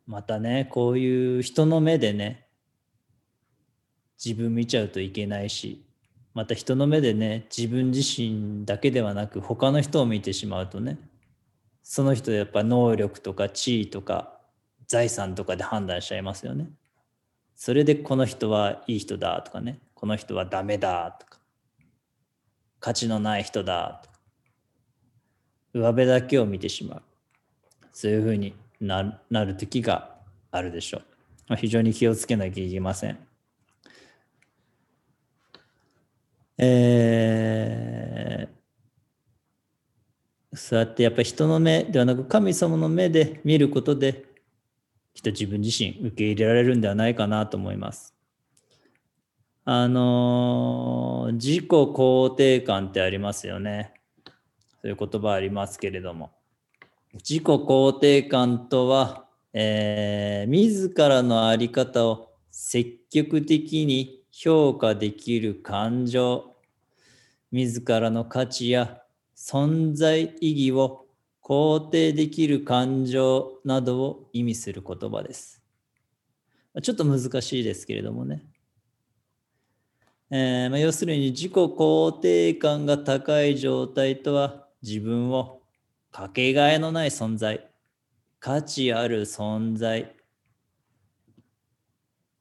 [0.05, 2.45] またね、こういう人の目でね、
[4.23, 5.85] 自分見ちゃうといけないし、
[6.33, 10.97] また人の目でね、自分自身だけではなく他の人を見てしまうとね、
[11.83, 14.39] その人やっぱ能力とか地位とか
[14.87, 16.69] 財産とかで判断しちゃいますよね。
[17.55, 21.39] それでこの人はいい人だとかね、この人はダメだとか、
[22.79, 24.19] 価値のない人だとか、
[25.73, 27.01] 上辺だけを見てしまう。
[27.91, 30.15] そういうふうにななる時が
[30.51, 31.01] あるでしょ
[31.49, 31.55] う。
[31.55, 33.19] 非常に気をつけなきゃいけません。
[36.57, 38.52] えー
[40.55, 44.25] そうやってやっぱり人の目ではなく神様の目で見ることで
[45.13, 48.13] きっと自分自身受け入れられるんではないかなと思います。
[49.65, 53.93] あの自己肯定感ってありますよね。
[54.81, 56.31] という言葉ありますけれども、
[57.13, 66.55] 自己肯定感とは、えー、自らの在り方を積極的に評価できる感情、
[67.51, 69.02] 自らの価値や
[69.43, 71.05] 存在意義を
[71.41, 75.61] 肯定できる感情などを意味する言葉です。
[76.81, 78.45] ちょっと難しいですけれどもね。
[80.31, 85.61] えー、まあ、要するに自己肯定感が高い状態とは自分を
[86.09, 87.69] かけがえのない存在、
[88.39, 90.15] 価値ある存在、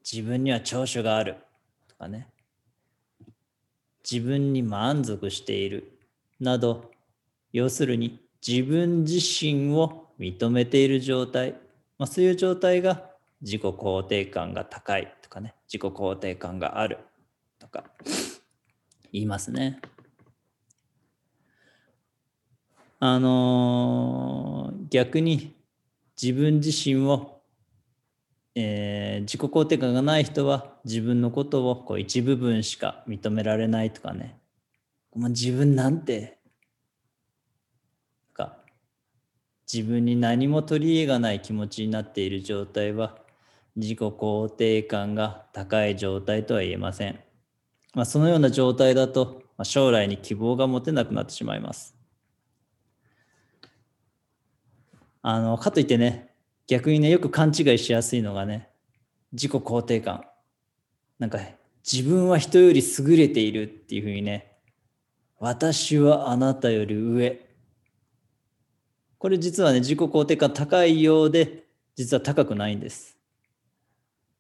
[0.09, 1.35] 自分には長所がある
[1.89, 2.29] とかね、
[4.09, 5.99] 自分に満足している
[6.39, 6.92] など、
[7.53, 11.53] 要するに自分自身を認めている状態、
[11.99, 16.99] まあ、そういう状態が自己肯定感が高いとかね、自己肯定感がある
[17.59, 17.85] とか。
[19.13, 19.79] 言いますね。
[22.99, 25.55] あのー、逆に
[26.21, 27.43] 自分自身を、
[28.55, 34.39] えー、自己肯定感がない人は自分のことをこう一部分しか認められないとかね、
[35.15, 36.39] まあ、自分なんて
[38.33, 38.57] か
[39.73, 43.17] 自分に何も取り柄がない気持ちになっている状態は
[43.75, 47.19] 自己肯定感が高い状態とは言えません。
[47.95, 51.97] まあ、そのような状態だと、ま、将来に希望が持てなくなってしまいます。
[55.23, 56.35] あの、かといってね、
[56.67, 58.69] 逆にね、よく勘違いしやすいのがね、
[59.33, 60.25] 自己肯定感。
[61.19, 61.39] なんか、
[61.91, 64.53] 自分は人より優れているっていうふうにね、
[65.39, 67.52] 私はあなたより上。
[69.23, 71.63] これ実はね、自己肯定感高いようで、
[71.95, 73.17] 実は高くないんです。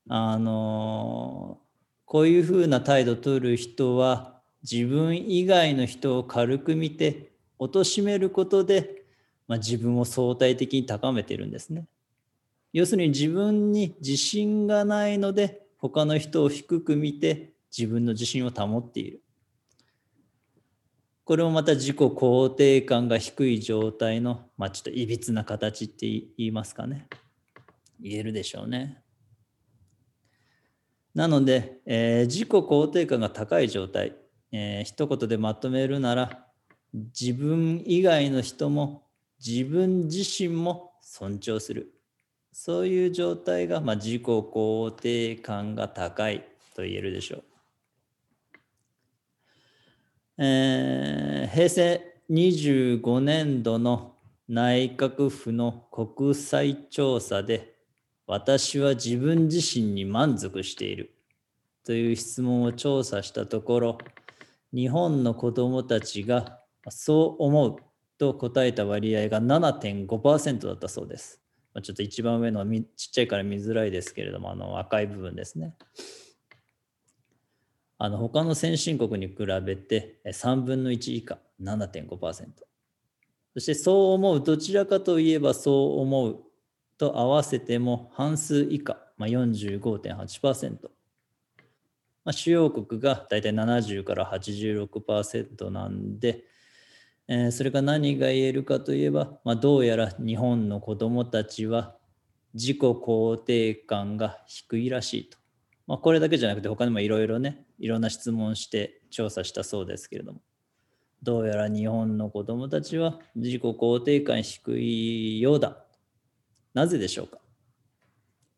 [0.08, 1.60] あの
[2.04, 7.30] こういうふうな態度を取る人は自分以外の人を軽く見て
[7.60, 9.04] 貶めることで、
[9.46, 11.86] まあ、自分を相対的に高めてるんですね。
[12.72, 19.20] 要するに自分に自信がないので他の人を低く見て自分の自信を保っている。
[21.24, 27.06] これもまた自己肯定感が低い状態の、まあ、ちょっといびつな形って言いますかね。
[28.00, 29.02] 言えるでしょうね。
[31.14, 34.16] なので、えー、自己肯定感が高い状態、
[34.50, 36.46] えー、一言でまとめるなら、
[36.92, 39.06] 自分以外の人も
[39.44, 41.94] 自分自身も尊重する。
[42.52, 46.44] そういう状態が、まあ、自己肯定感が高い
[46.74, 47.44] と言えるでしょう。
[50.38, 54.14] えー、平成25年度の
[54.48, 57.74] 内閣府の国際調査で
[58.26, 61.14] 私は自分自身に満足している
[61.84, 63.98] という質問を調査したところ、
[64.72, 67.76] 日本の子どもたちがそう思う
[68.18, 71.40] と答えた割合が7.5%だったそうです。
[71.82, 75.74] ちょっと一番上のちっちゃいから見づらいですけれども、あの赤い部分ですね。
[77.98, 82.46] あの他の先進国に比べて3分の1以下、7.5%。
[83.54, 86.40] そしてそう思う、どちらかといえばそう思う
[86.98, 90.90] と合わせても半数以下、まあ、45.8%。
[92.24, 96.44] まあ、主要国が大体70から86%なんで、
[97.28, 101.96] えー、それが何が言えるかといえば、まあ、どうやら日本の子どもたちは
[102.54, 105.41] 自己肯定感が低いらしいと。
[105.92, 110.40] まあ、これだけじゃなくて他にもいろいろねいろんな質問して調査したそうですけれども
[111.22, 115.84] どうやら日本の子どもたちは自己肯定感低いようだ
[116.72, 117.40] なぜでしょうか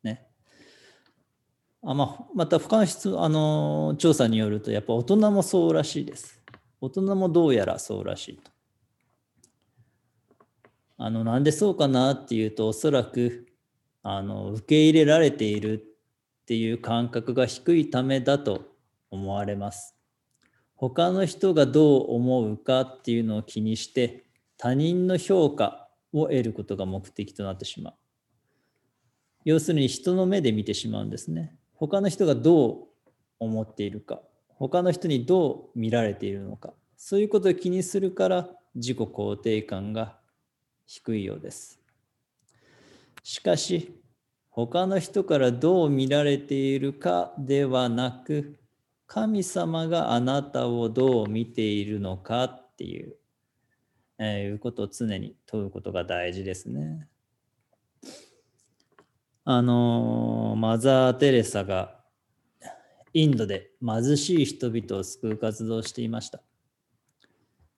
[0.05, 0.29] ね。
[1.83, 6.41] あまあ、また、俯瞰室あの調査によると、やっぱ大人もそうらしいです。
[6.81, 8.53] 大人もどうやらそうらしいと。
[10.99, 13.49] あのなんでそうかなっていうと、おそらく
[14.05, 15.94] あの受け入れられている
[16.45, 18.67] っていう感覚が低いためだと
[19.11, 19.97] 思われます。
[20.77, 24.27] 他の人がどう思うかっていうのを気にして
[24.59, 27.95] 他人の評価を得ることが目的となってしまう。
[29.47, 31.57] 要するに人の目で見てしまうんですね。
[31.73, 32.87] 他の人がどう
[33.41, 40.19] 思っているか、他の人にどう見られているのか、そういうことを気にするから自己肯定感が
[40.87, 41.81] 低いようです。
[43.23, 44.04] しかし、
[44.55, 48.57] 他の人からどう見られているかではなく、
[49.09, 53.17] 神様があなたをどう見ているのかっていう、
[54.19, 57.09] えー、いうことを常に問うことが大事ですね。
[59.45, 62.01] あのマザー・テレサが
[63.13, 66.41] インドで貧しい人々を救う活動をしていました。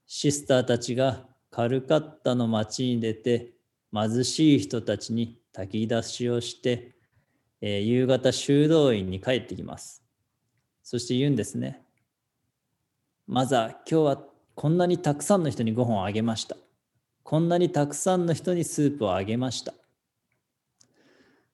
[0.07, 3.55] シスターたちがカルカッタの町に出て
[3.95, 6.95] 貧しい人たちに炊き出しをして、
[7.63, 10.03] えー、夕方修道院に帰ってきます。
[10.83, 11.83] そして言うんですね。
[13.27, 14.23] まずは今日は
[14.55, 16.57] こんなにたくさんの人にご飯をあげました。
[17.23, 19.73] こんなにたくさんの人にスープをあげました。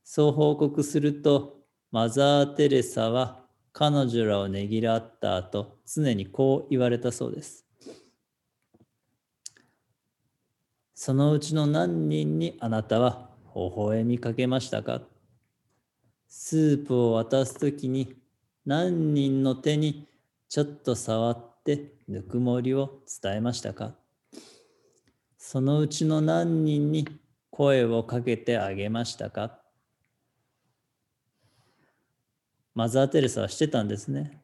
[0.03, 1.61] そう報告すると、
[1.93, 7.65] マザー・テレサは彼女らをねぎらった後、常にこう言われたそうです。
[10.93, 15.03] そのうちの何人にあなたは微笑みかけましたか？
[16.29, 18.15] スープを渡すときに
[18.65, 20.07] 何人の手に
[20.49, 23.95] ちょっと触ってぬくもりを伝えましたか？
[25.37, 27.07] そのうちの何人に
[27.51, 29.59] 声をかけてあげましたか？
[32.75, 34.41] マザー・テレサはしてたんですね。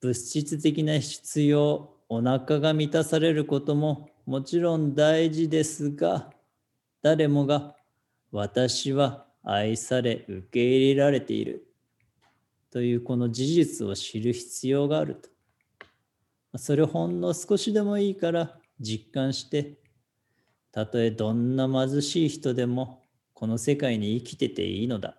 [0.00, 6.32] 物質的な必要、お腹が満たされることももちろん大事ですが、
[7.02, 7.75] 誰もが
[8.36, 11.66] 私は愛され、受け入れられている
[12.70, 15.14] というこの事実を知る必要がある
[16.52, 16.58] と。
[16.58, 19.78] それをほんの少しでもいいから実感して、
[20.70, 25.16] たとえどんな貧しい人でもこの世界に生きてていいのだ。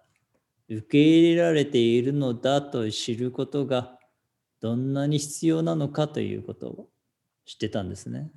[0.70, 3.98] 受け入れられているのだと知ることが
[4.60, 6.90] どんなに必要なのかということを
[7.48, 8.30] 知ってたんですね。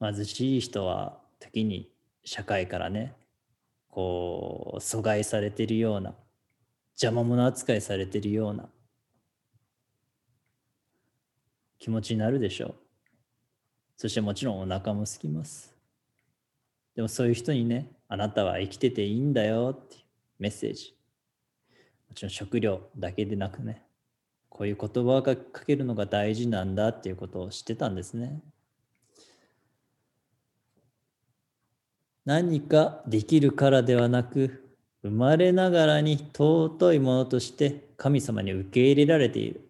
[0.00, 1.90] 貧しい人は時に
[2.24, 3.14] 社会からね
[3.88, 6.14] こう阻害されてるような
[6.92, 8.68] 邪魔者扱いされてるような
[11.80, 12.74] 気持ちになるでしょう。
[13.96, 15.74] そしてもちろんお腹も空きます。
[16.94, 20.02] でもそういう人にね、あなたは生きてていいんだよっていう
[20.38, 20.94] メッセージ。
[22.08, 23.82] もちろん食料だけでなくね、
[24.48, 28.42] こういう言葉をかけるのが大事なんだっていうことを知ってたんですね。
[32.30, 34.72] 何かできるからではなく、
[35.02, 39.68] 生まれながらに尊いものとして神様に受け入れられている。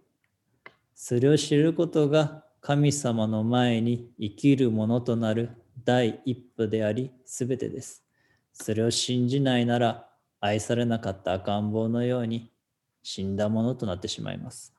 [0.94, 5.48] それを知ることが神様の前に生きるものとなる
[5.86, 8.04] 第一歩であり、すべてです。
[8.52, 10.06] それを信じないなら、
[10.38, 12.52] 愛されなかった赤ん坊のように
[13.02, 14.74] 死んだものとなってしまいます。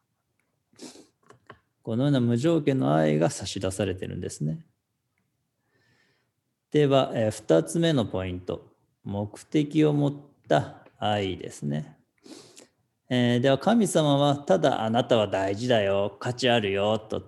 [1.81, 4.67] このような無条件の愛が差し出されてるんですね。
[6.71, 8.71] では、え2つ目のポイント。
[9.03, 10.13] 目的を持っ
[10.47, 11.97] た愛ですね。
[13.09, 17.23] えー、では神様はただあなたは大事だよ、価値あるよと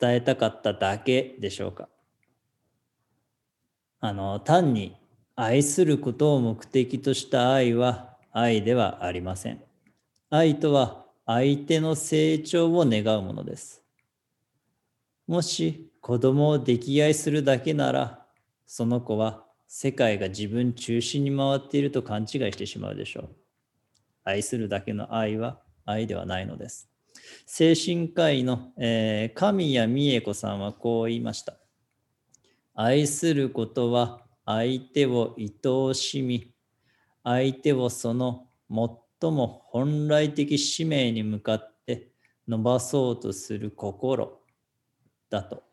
[0.00, 1.88] 伝えたかっただけでしょうか
[4.00, 4.96] あの単に
[5.36, 9.62] 愛することを目的とした愛は愛ではありません。
[10.30, 13.82] 愛とは相手の成長を願うものです。
[15.28, 18.17] もし子供を溺愛するだけなら、
[18.70, 23.28] その子は世界が自分中心に回っていると勘違いしてしまうでしょう。
[24.24, 26.90] 愛するだけの愛は愛ではないのです。
[27.46, 31.54] 精神科医の、えー、神谷美恵子さんはこう言いました。
[32.74, 36.52] 愛することは相手を愛おしみ、
[37.24, 38.48] 相手をその
[39.20, 42.10] 最も本来的使命に向かって
[42.46, 44.42] 伸ばそうとする心
[45.30, 45.67] だと。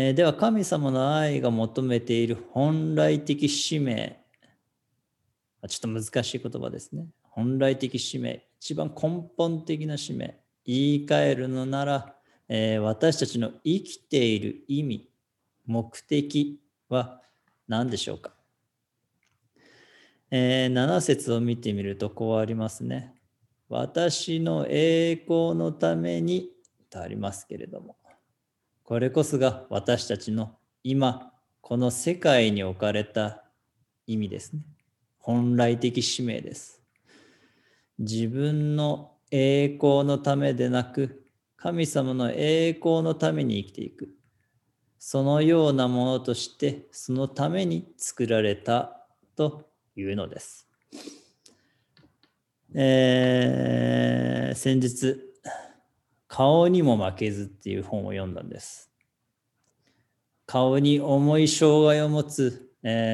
[0.00, 4.20] えー、では神様の愛が求めている本来的使命、
[5.66, 7.08] ちょっと難しい言葉ですね。
[7.22, 12.14] 本来的使命、一番根本的な使命、言い換えるのなら、
[12.48, 15.10] えー、私たちの生きている意味、
[15.66, 17.20] 目的は
[17.66, 18.30] 何でしょうか、
[20.30, 23.16] えー、7節を見てみるとこうありますね。
[23.68, 26.52] 私の栄光のために
[26.88, 27.96] とありますけれども、
[28.88, 33.44] これこそが私たちの今、この世界に置かれた
[34.06, 34.62] 意味ですね。
[35.18, 36.80] 本来的使命です。
[37.98, 41.26] 自分の栄光のためでなく、
[41.58, 44.08] 神様の栄光のために生きていく。
[44.98, 50.66] そのようなものとしてそのために作られたというのです。
[52.74, 55.27] えー、先日
[56.28, 58.92] 「顔にも負けず」っていう本を読んだんです。
[60.46, 62.70] 顔に重い障害を持つ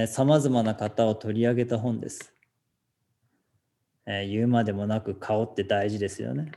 [0.09, 2.35] さまざまな方を取り上げた本です。
[4.07, 6.53] えー、言うまでもなく顔って大事ですよね。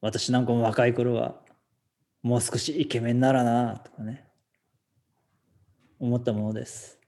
[0.00, 1.42] 私なんかも若い頃は
[2.22, 4.28] もう少しイケメンならなとかね
[5.98, 6.98] 思ったものです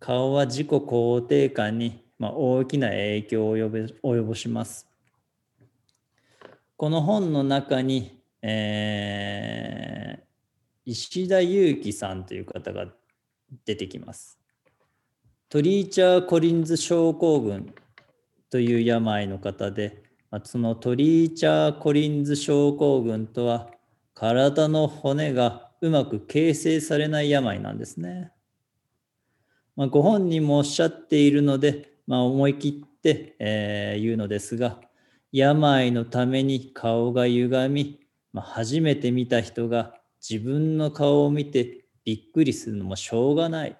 [0.00, 4.88] 顔は自己肯定感に、まあ、大きな影響を及ぼします
[6.76, 10.28] この本の中に、えー
[10.90, 12.86] 石田裕樹さんという方が
[13.66, 14.38] 出てきます。
[15.50, 17.74] トリーチャー・コリンズ症候群
[18.48, 20.02] という病の方で、
[20.44, 23.70] そのトリーチャー・コリンズ症候群とは
[24.14, 28.32] 体の骨がうまく形成されない病なんですね。
[29.76, 34.80] まあ、ご本人もおっしゃっているので、まあ、思い切って、えー言うのですが
[35.30, 38.00] 病のために顔が歪み、
[38.32, 39.94] まあ、初めて見た人が
[40.26, 43.76] 自分の顔を見てびっくりするのもしょうがないっ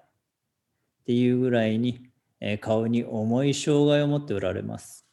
[1.05, 5.07] ていうぐらいに、えー顔に重い障害を持っておられます。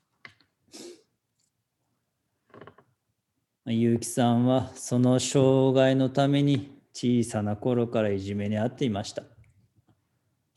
[3.64, 9.35] 結城さんはその障害のために小さな頃からいじめにあっていました。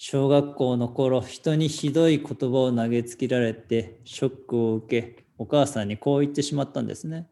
[0.02, 7.28] 小学校の頃、人にひどい言葉を投げつけられてショックを受け、お母さんにこう言ってしまったんですね。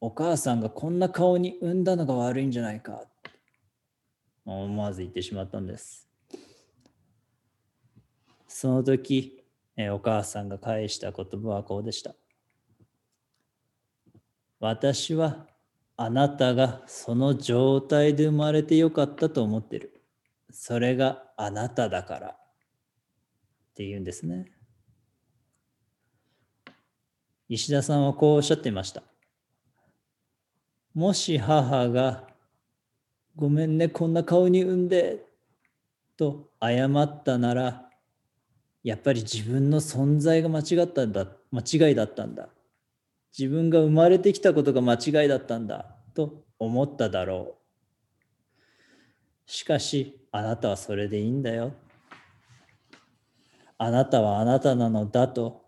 [0.00, 3.02] お母さんがこんな顔に産んだのが悪いんじゃないか。
[4.44, 6.08] 思わず言ってしまったんです。
[8.46, 9.42] その時、
[9.90, 12.14] お母さんが返した言葉はこうでした。
[14.60, 15.48] 私は
[15.96, 19.99] あなたがその状態で生まれてよかったと思ってる。
[20.52, 22.28] それがあなただから。
[22.28, 22.34] っ
[23.74, 24.50] て言うんですね。
[27.48, 29.02] 石田さんはこうおっしゃっていました。
[30.94, 32.28] もし母が、
[33.36, 35.24] ごめんね、こんな顔に産んで、
[36.16, 37.88] と謝ったなら、
[38.82, 42.48] やっぱり自分の存在が間違ったんだ、間違いだったんだ。
[43.36, 47.59] 自分が生まれてきたことが間違いだったんだ、と思っただろう。
[49.50, 51.72] しかし、あなたはそれでいいんだよ。
[53.78, 55.64] あなたはあなたなのだと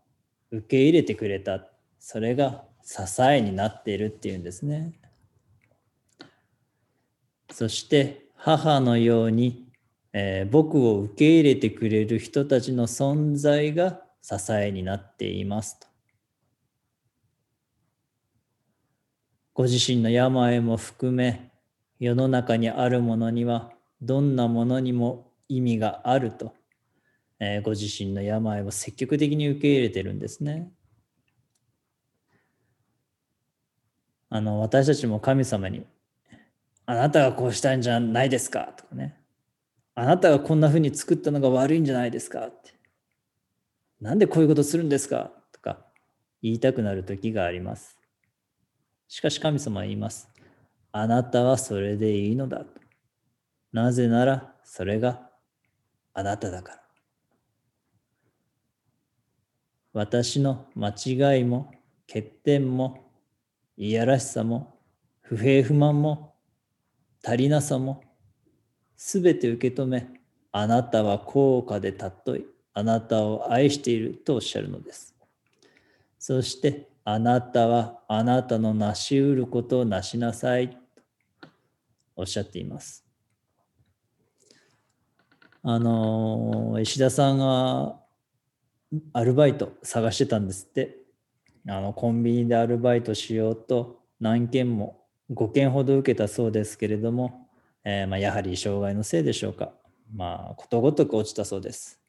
[0.52, 1.66] 受け入れてくれた。
[1.98, 4.92] それが支えになっているっていうんですね。
[7.50, 9.66] そして母のように、
[10.12, 15.88] えー僕を受け入れてくれる人たちの存在が支えになっていますと。
[19.54, 21.51] ご自身の病も含め
[22.02, 26.52] 世の中にあるものにはどんなものにも意味があると、
[27.38, 30.72] えーご自身の病を積極的に受け入れてるんですね。
[34.30, 35.86] あの私たちも神様に
[36.86, 39.16] 「あなたがこうしたいんじゃないですか」とかね
[39.94, 42.72] 「あなたがこんなふうに作ったのが悪いんじゃないですか」って
[44.02, 45.86] 「なんでこういうことするんですか」とか
[46.42, 47.96] 言いたくなる時があります。
[49.06, 50.31] しかし神様は言います。
[50.92, 52.66] あなたはそれでいいのだと。
[53.72, 55.30] なぜならそれが
[56.12, 56.82] あなただから。
[59.94, 60.94] 私の間
[61.34, 61.70] 違いも
[62.06, 63.10] 欠点も
[63.76, 64.78] いやらしさも
[65.22, 66.34] 不平不満も
[67.24, 68.02] 足りなさも
[68.96, 70.08] すべて受け止め
[70.50, 75.14] あなたは高価で尊いあなたを愛しているとおっしゃるのです。
[76.18, 80.81] そしてあなたはあなたの成し得ることをなしなさい
[82.16, 83.04] おっしゃっています。
[85.62, 88.00] あの石田さんが
[89.12, 90.98] アルバイト探してたんですって。
[91.68, 97.48] あのコンビニでアルバイトしようと何件も5件ほど受けたそうですけれども、
[97.84, 99.72] えーまあ、やはり障害のせいでしょうか。
[100.12, 102.00] まあことごとく落ちたそうです。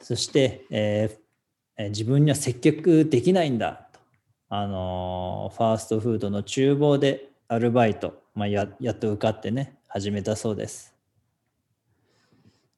[0.00, 1.24] そして、えー
[1.76, 3.98] 自分には接客できないんだと。
[4.48, 10.94] あのファーストフードの厨房でアルバイト、まあ、ややっと受かってね始めたそうです。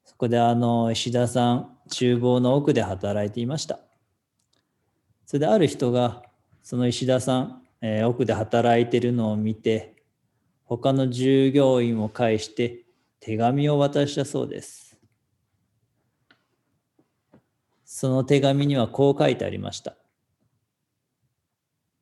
[0.05, 3.79] そこであの石田さん厨房の奥で働いていました。
[5.25, 6.23] それである人が
[6.61, 9.95] その石田さん、えー奥で働いてるのを見て
[10.63, 12.85] 他の従業員を介して
[13.19, 14.95] 手紙を渡したそうです。
[17.83, 19.97] その手紙にはこう書いてありました。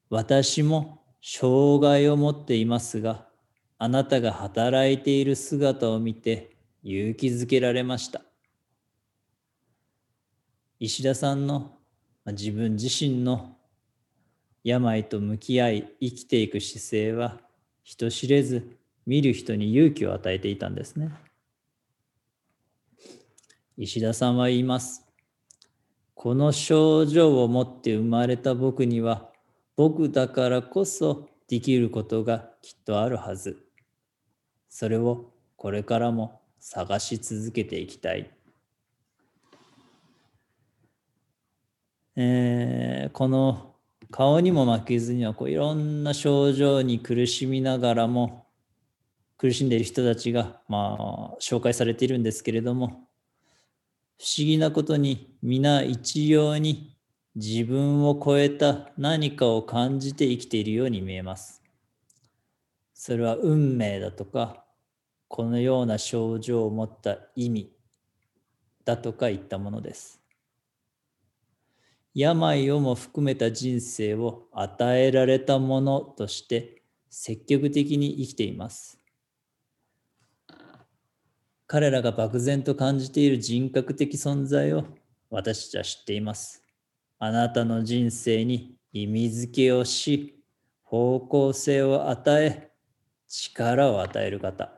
[0.10, 3.26] 私も障害を持っていますが
[3.80, 8.22] あなたが働いている姿を見て勇気づけられました。
[10.80, 11.80] 石田さんの
[12.28, 13.58] 自分自身の
[14.64, 17.40] 病と向き合い生きていく姿勢は
[17.82, 21.10] 人知れず見る人に勇気を与えていたんですね。
[23.80, 25.04] 石田さんは言います。
[26.14, 29.32] この症状を持って生まれた僕には
[29.76, 33.66] 僕だからこそできることがきっとあるはず。
[34.70, 38.32] それをこれからも探し続けていきたい。
[42.16, 43.76] えーこの
[44.12, 48.46] 顔にも負けずにはこういろんな症状に苦しみながらも
[49.38, 53.08] 苦しんでいる人たちがまあ紹介されているんですけれども
[54.18, 56.95] 不思議なことに皆一様に
[57.36, 61.62] 自分を超えた何かを感じて生きているように見えます。
[62.94, 64.64] それは運命だとか
[65.28, 67.72] このような症状を持った意味
[68.86, 70.22] だとかいったものです。
[72.14, 79.02] 病をも含めた人生を与えられたものとして積極的に生きています。
[81.68, 84.86] 彼らが漠然と感じている人格的存在を
[85.30, 86.65] 私たちは知っています。
[87.20, 90.44] あなたの人生に意味づけをし、
[90.84, 92.72] 方向性を与え、
[93.28, 94.72] 力を与える方、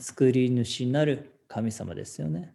[0.00, 2.52] 作り主なる神様ですよね。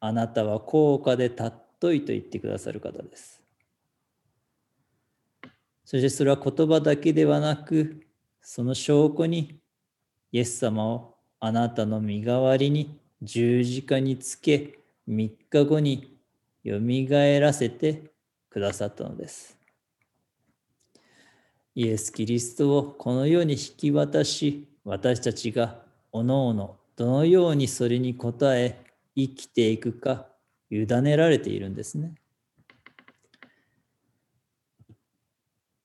[0.00, 3.42] あなたは高価で尊いと言ってくださる方です。
[5.84, 8.06] そしてそれは言葉だけではなく、
[8.40, 9.60] その証拠に
[10.32, 16.15] イエス様をあなたの身代わりに十字架につけ、3日後に
[16.66, 18.10] よみがえらせて
[18.50, 19.56] くださったのです。
[21.76, 30.26] イエス・キリストをこのように引き渡し、私たちがおのおのどのようにそれに応え生きていくか
[30.68, 32.16] 委ねられているんですね。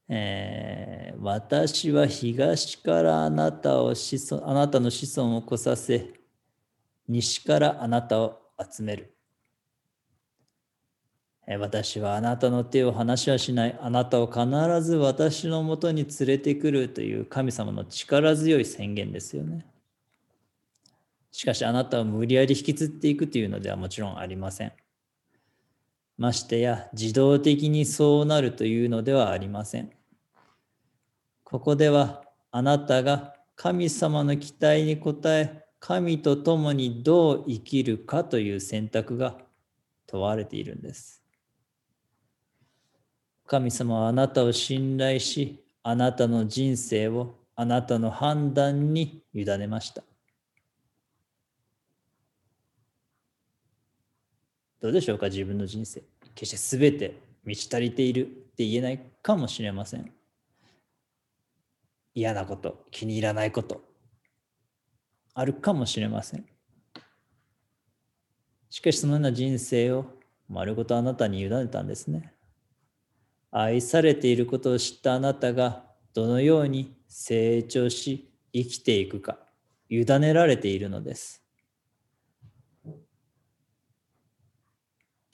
[0.10, 6.12] えー、私は東からあなたを子孫あなたの子孫を来させ
[7.08, 9.14] 西からあなたを集める、
[11.48, 14.46] 私はあなたの手を離しはしないあなたを必
[14.82, 19.66] ず私のもとに連れてくるという神様の力強い宣言ですよね
[21.32, 24.72] しかしあなたを無理やり引きずっていくというのではもちろんありません
[26.22, 29.90] ましてや自動的にそうなるというのではありません。
[31.44, 39.36] ここではあなたが神様の期待に応え神と共にどう生きるかという選択が
[40.06, 41.21] 問われているんです。
[43.52, 50.04] 神様はあなたを信頼しあなたの人生をあなたの判断に委ねました。
[54.80, 56.02] どうでしょうか自分の人生。
[56.34, 60.10] 決して全て満ち足りているって言えないかもしれません。
[62.16, 63.84] 嫌なこと、気に入らないこと、
[65.34, 66.46] あるかもしれません。
[68.70, 70.06] しかしそのような人生を
[70.48, 72.34] 丸ごとあなたに委ねたんですね。
[73.52, 75.84] 愛されていることを知ったあなたが
[76.14, 79.38] どのように成長し生きていくか
[79.90, 81.44] 委ねられているのです。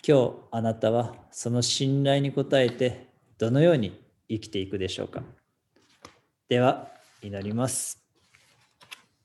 [0.08, 5.22] 今日あなたはその信頼に応えてどのように生きていくでしょうか
[6.48, 6.88] では
[7.22, 8.02] 祈ります。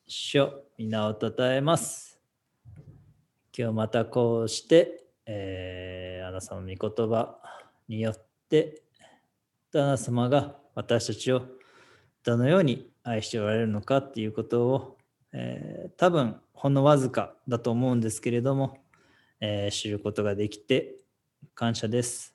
[0.06, 2.20] 主皆をたたえます。
[3.56, 7.38] 今日またこうして、えー、あなたの御言葉
[7.88, 8.31] によって
[9.74, 11.42] あなた様が私たちを
[12.24, 14.98] どのように愛しておられるのかっていうことを、
[15.32, 18.82] えー、多分ほんのわずかだと思うんですけれども
[19.44, 20.94] えー、知ることができて
[21.54, 22.32] 感謝です。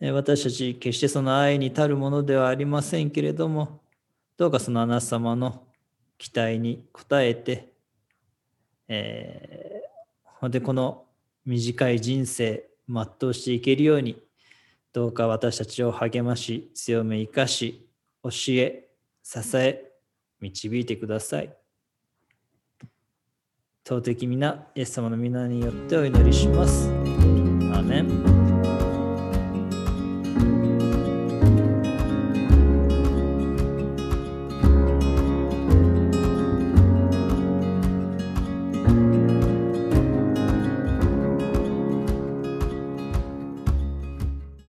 [0.00, 3.80] えー、私たち決してその愛に足るものではありませんけれども、
[4.36, 5.62] どうかそのあなた様の
[6.18, 7.72] 期待に応えて、
[8.88, 11.04] えー、ほんでこの
[11.46, 14.20] 短い人生全うしていけるように、
[14.92, 17.88] どうか私たちを励まし、強め生かし、
[18.22, 18.88] 教え、
[19.22, 19.90] 支え、
[20.40, 21.56] 導いてください。
[23.88, 26.90] 尊き皆、イエス様の皆によってお祈りします。
[27.74, 28.21] アメン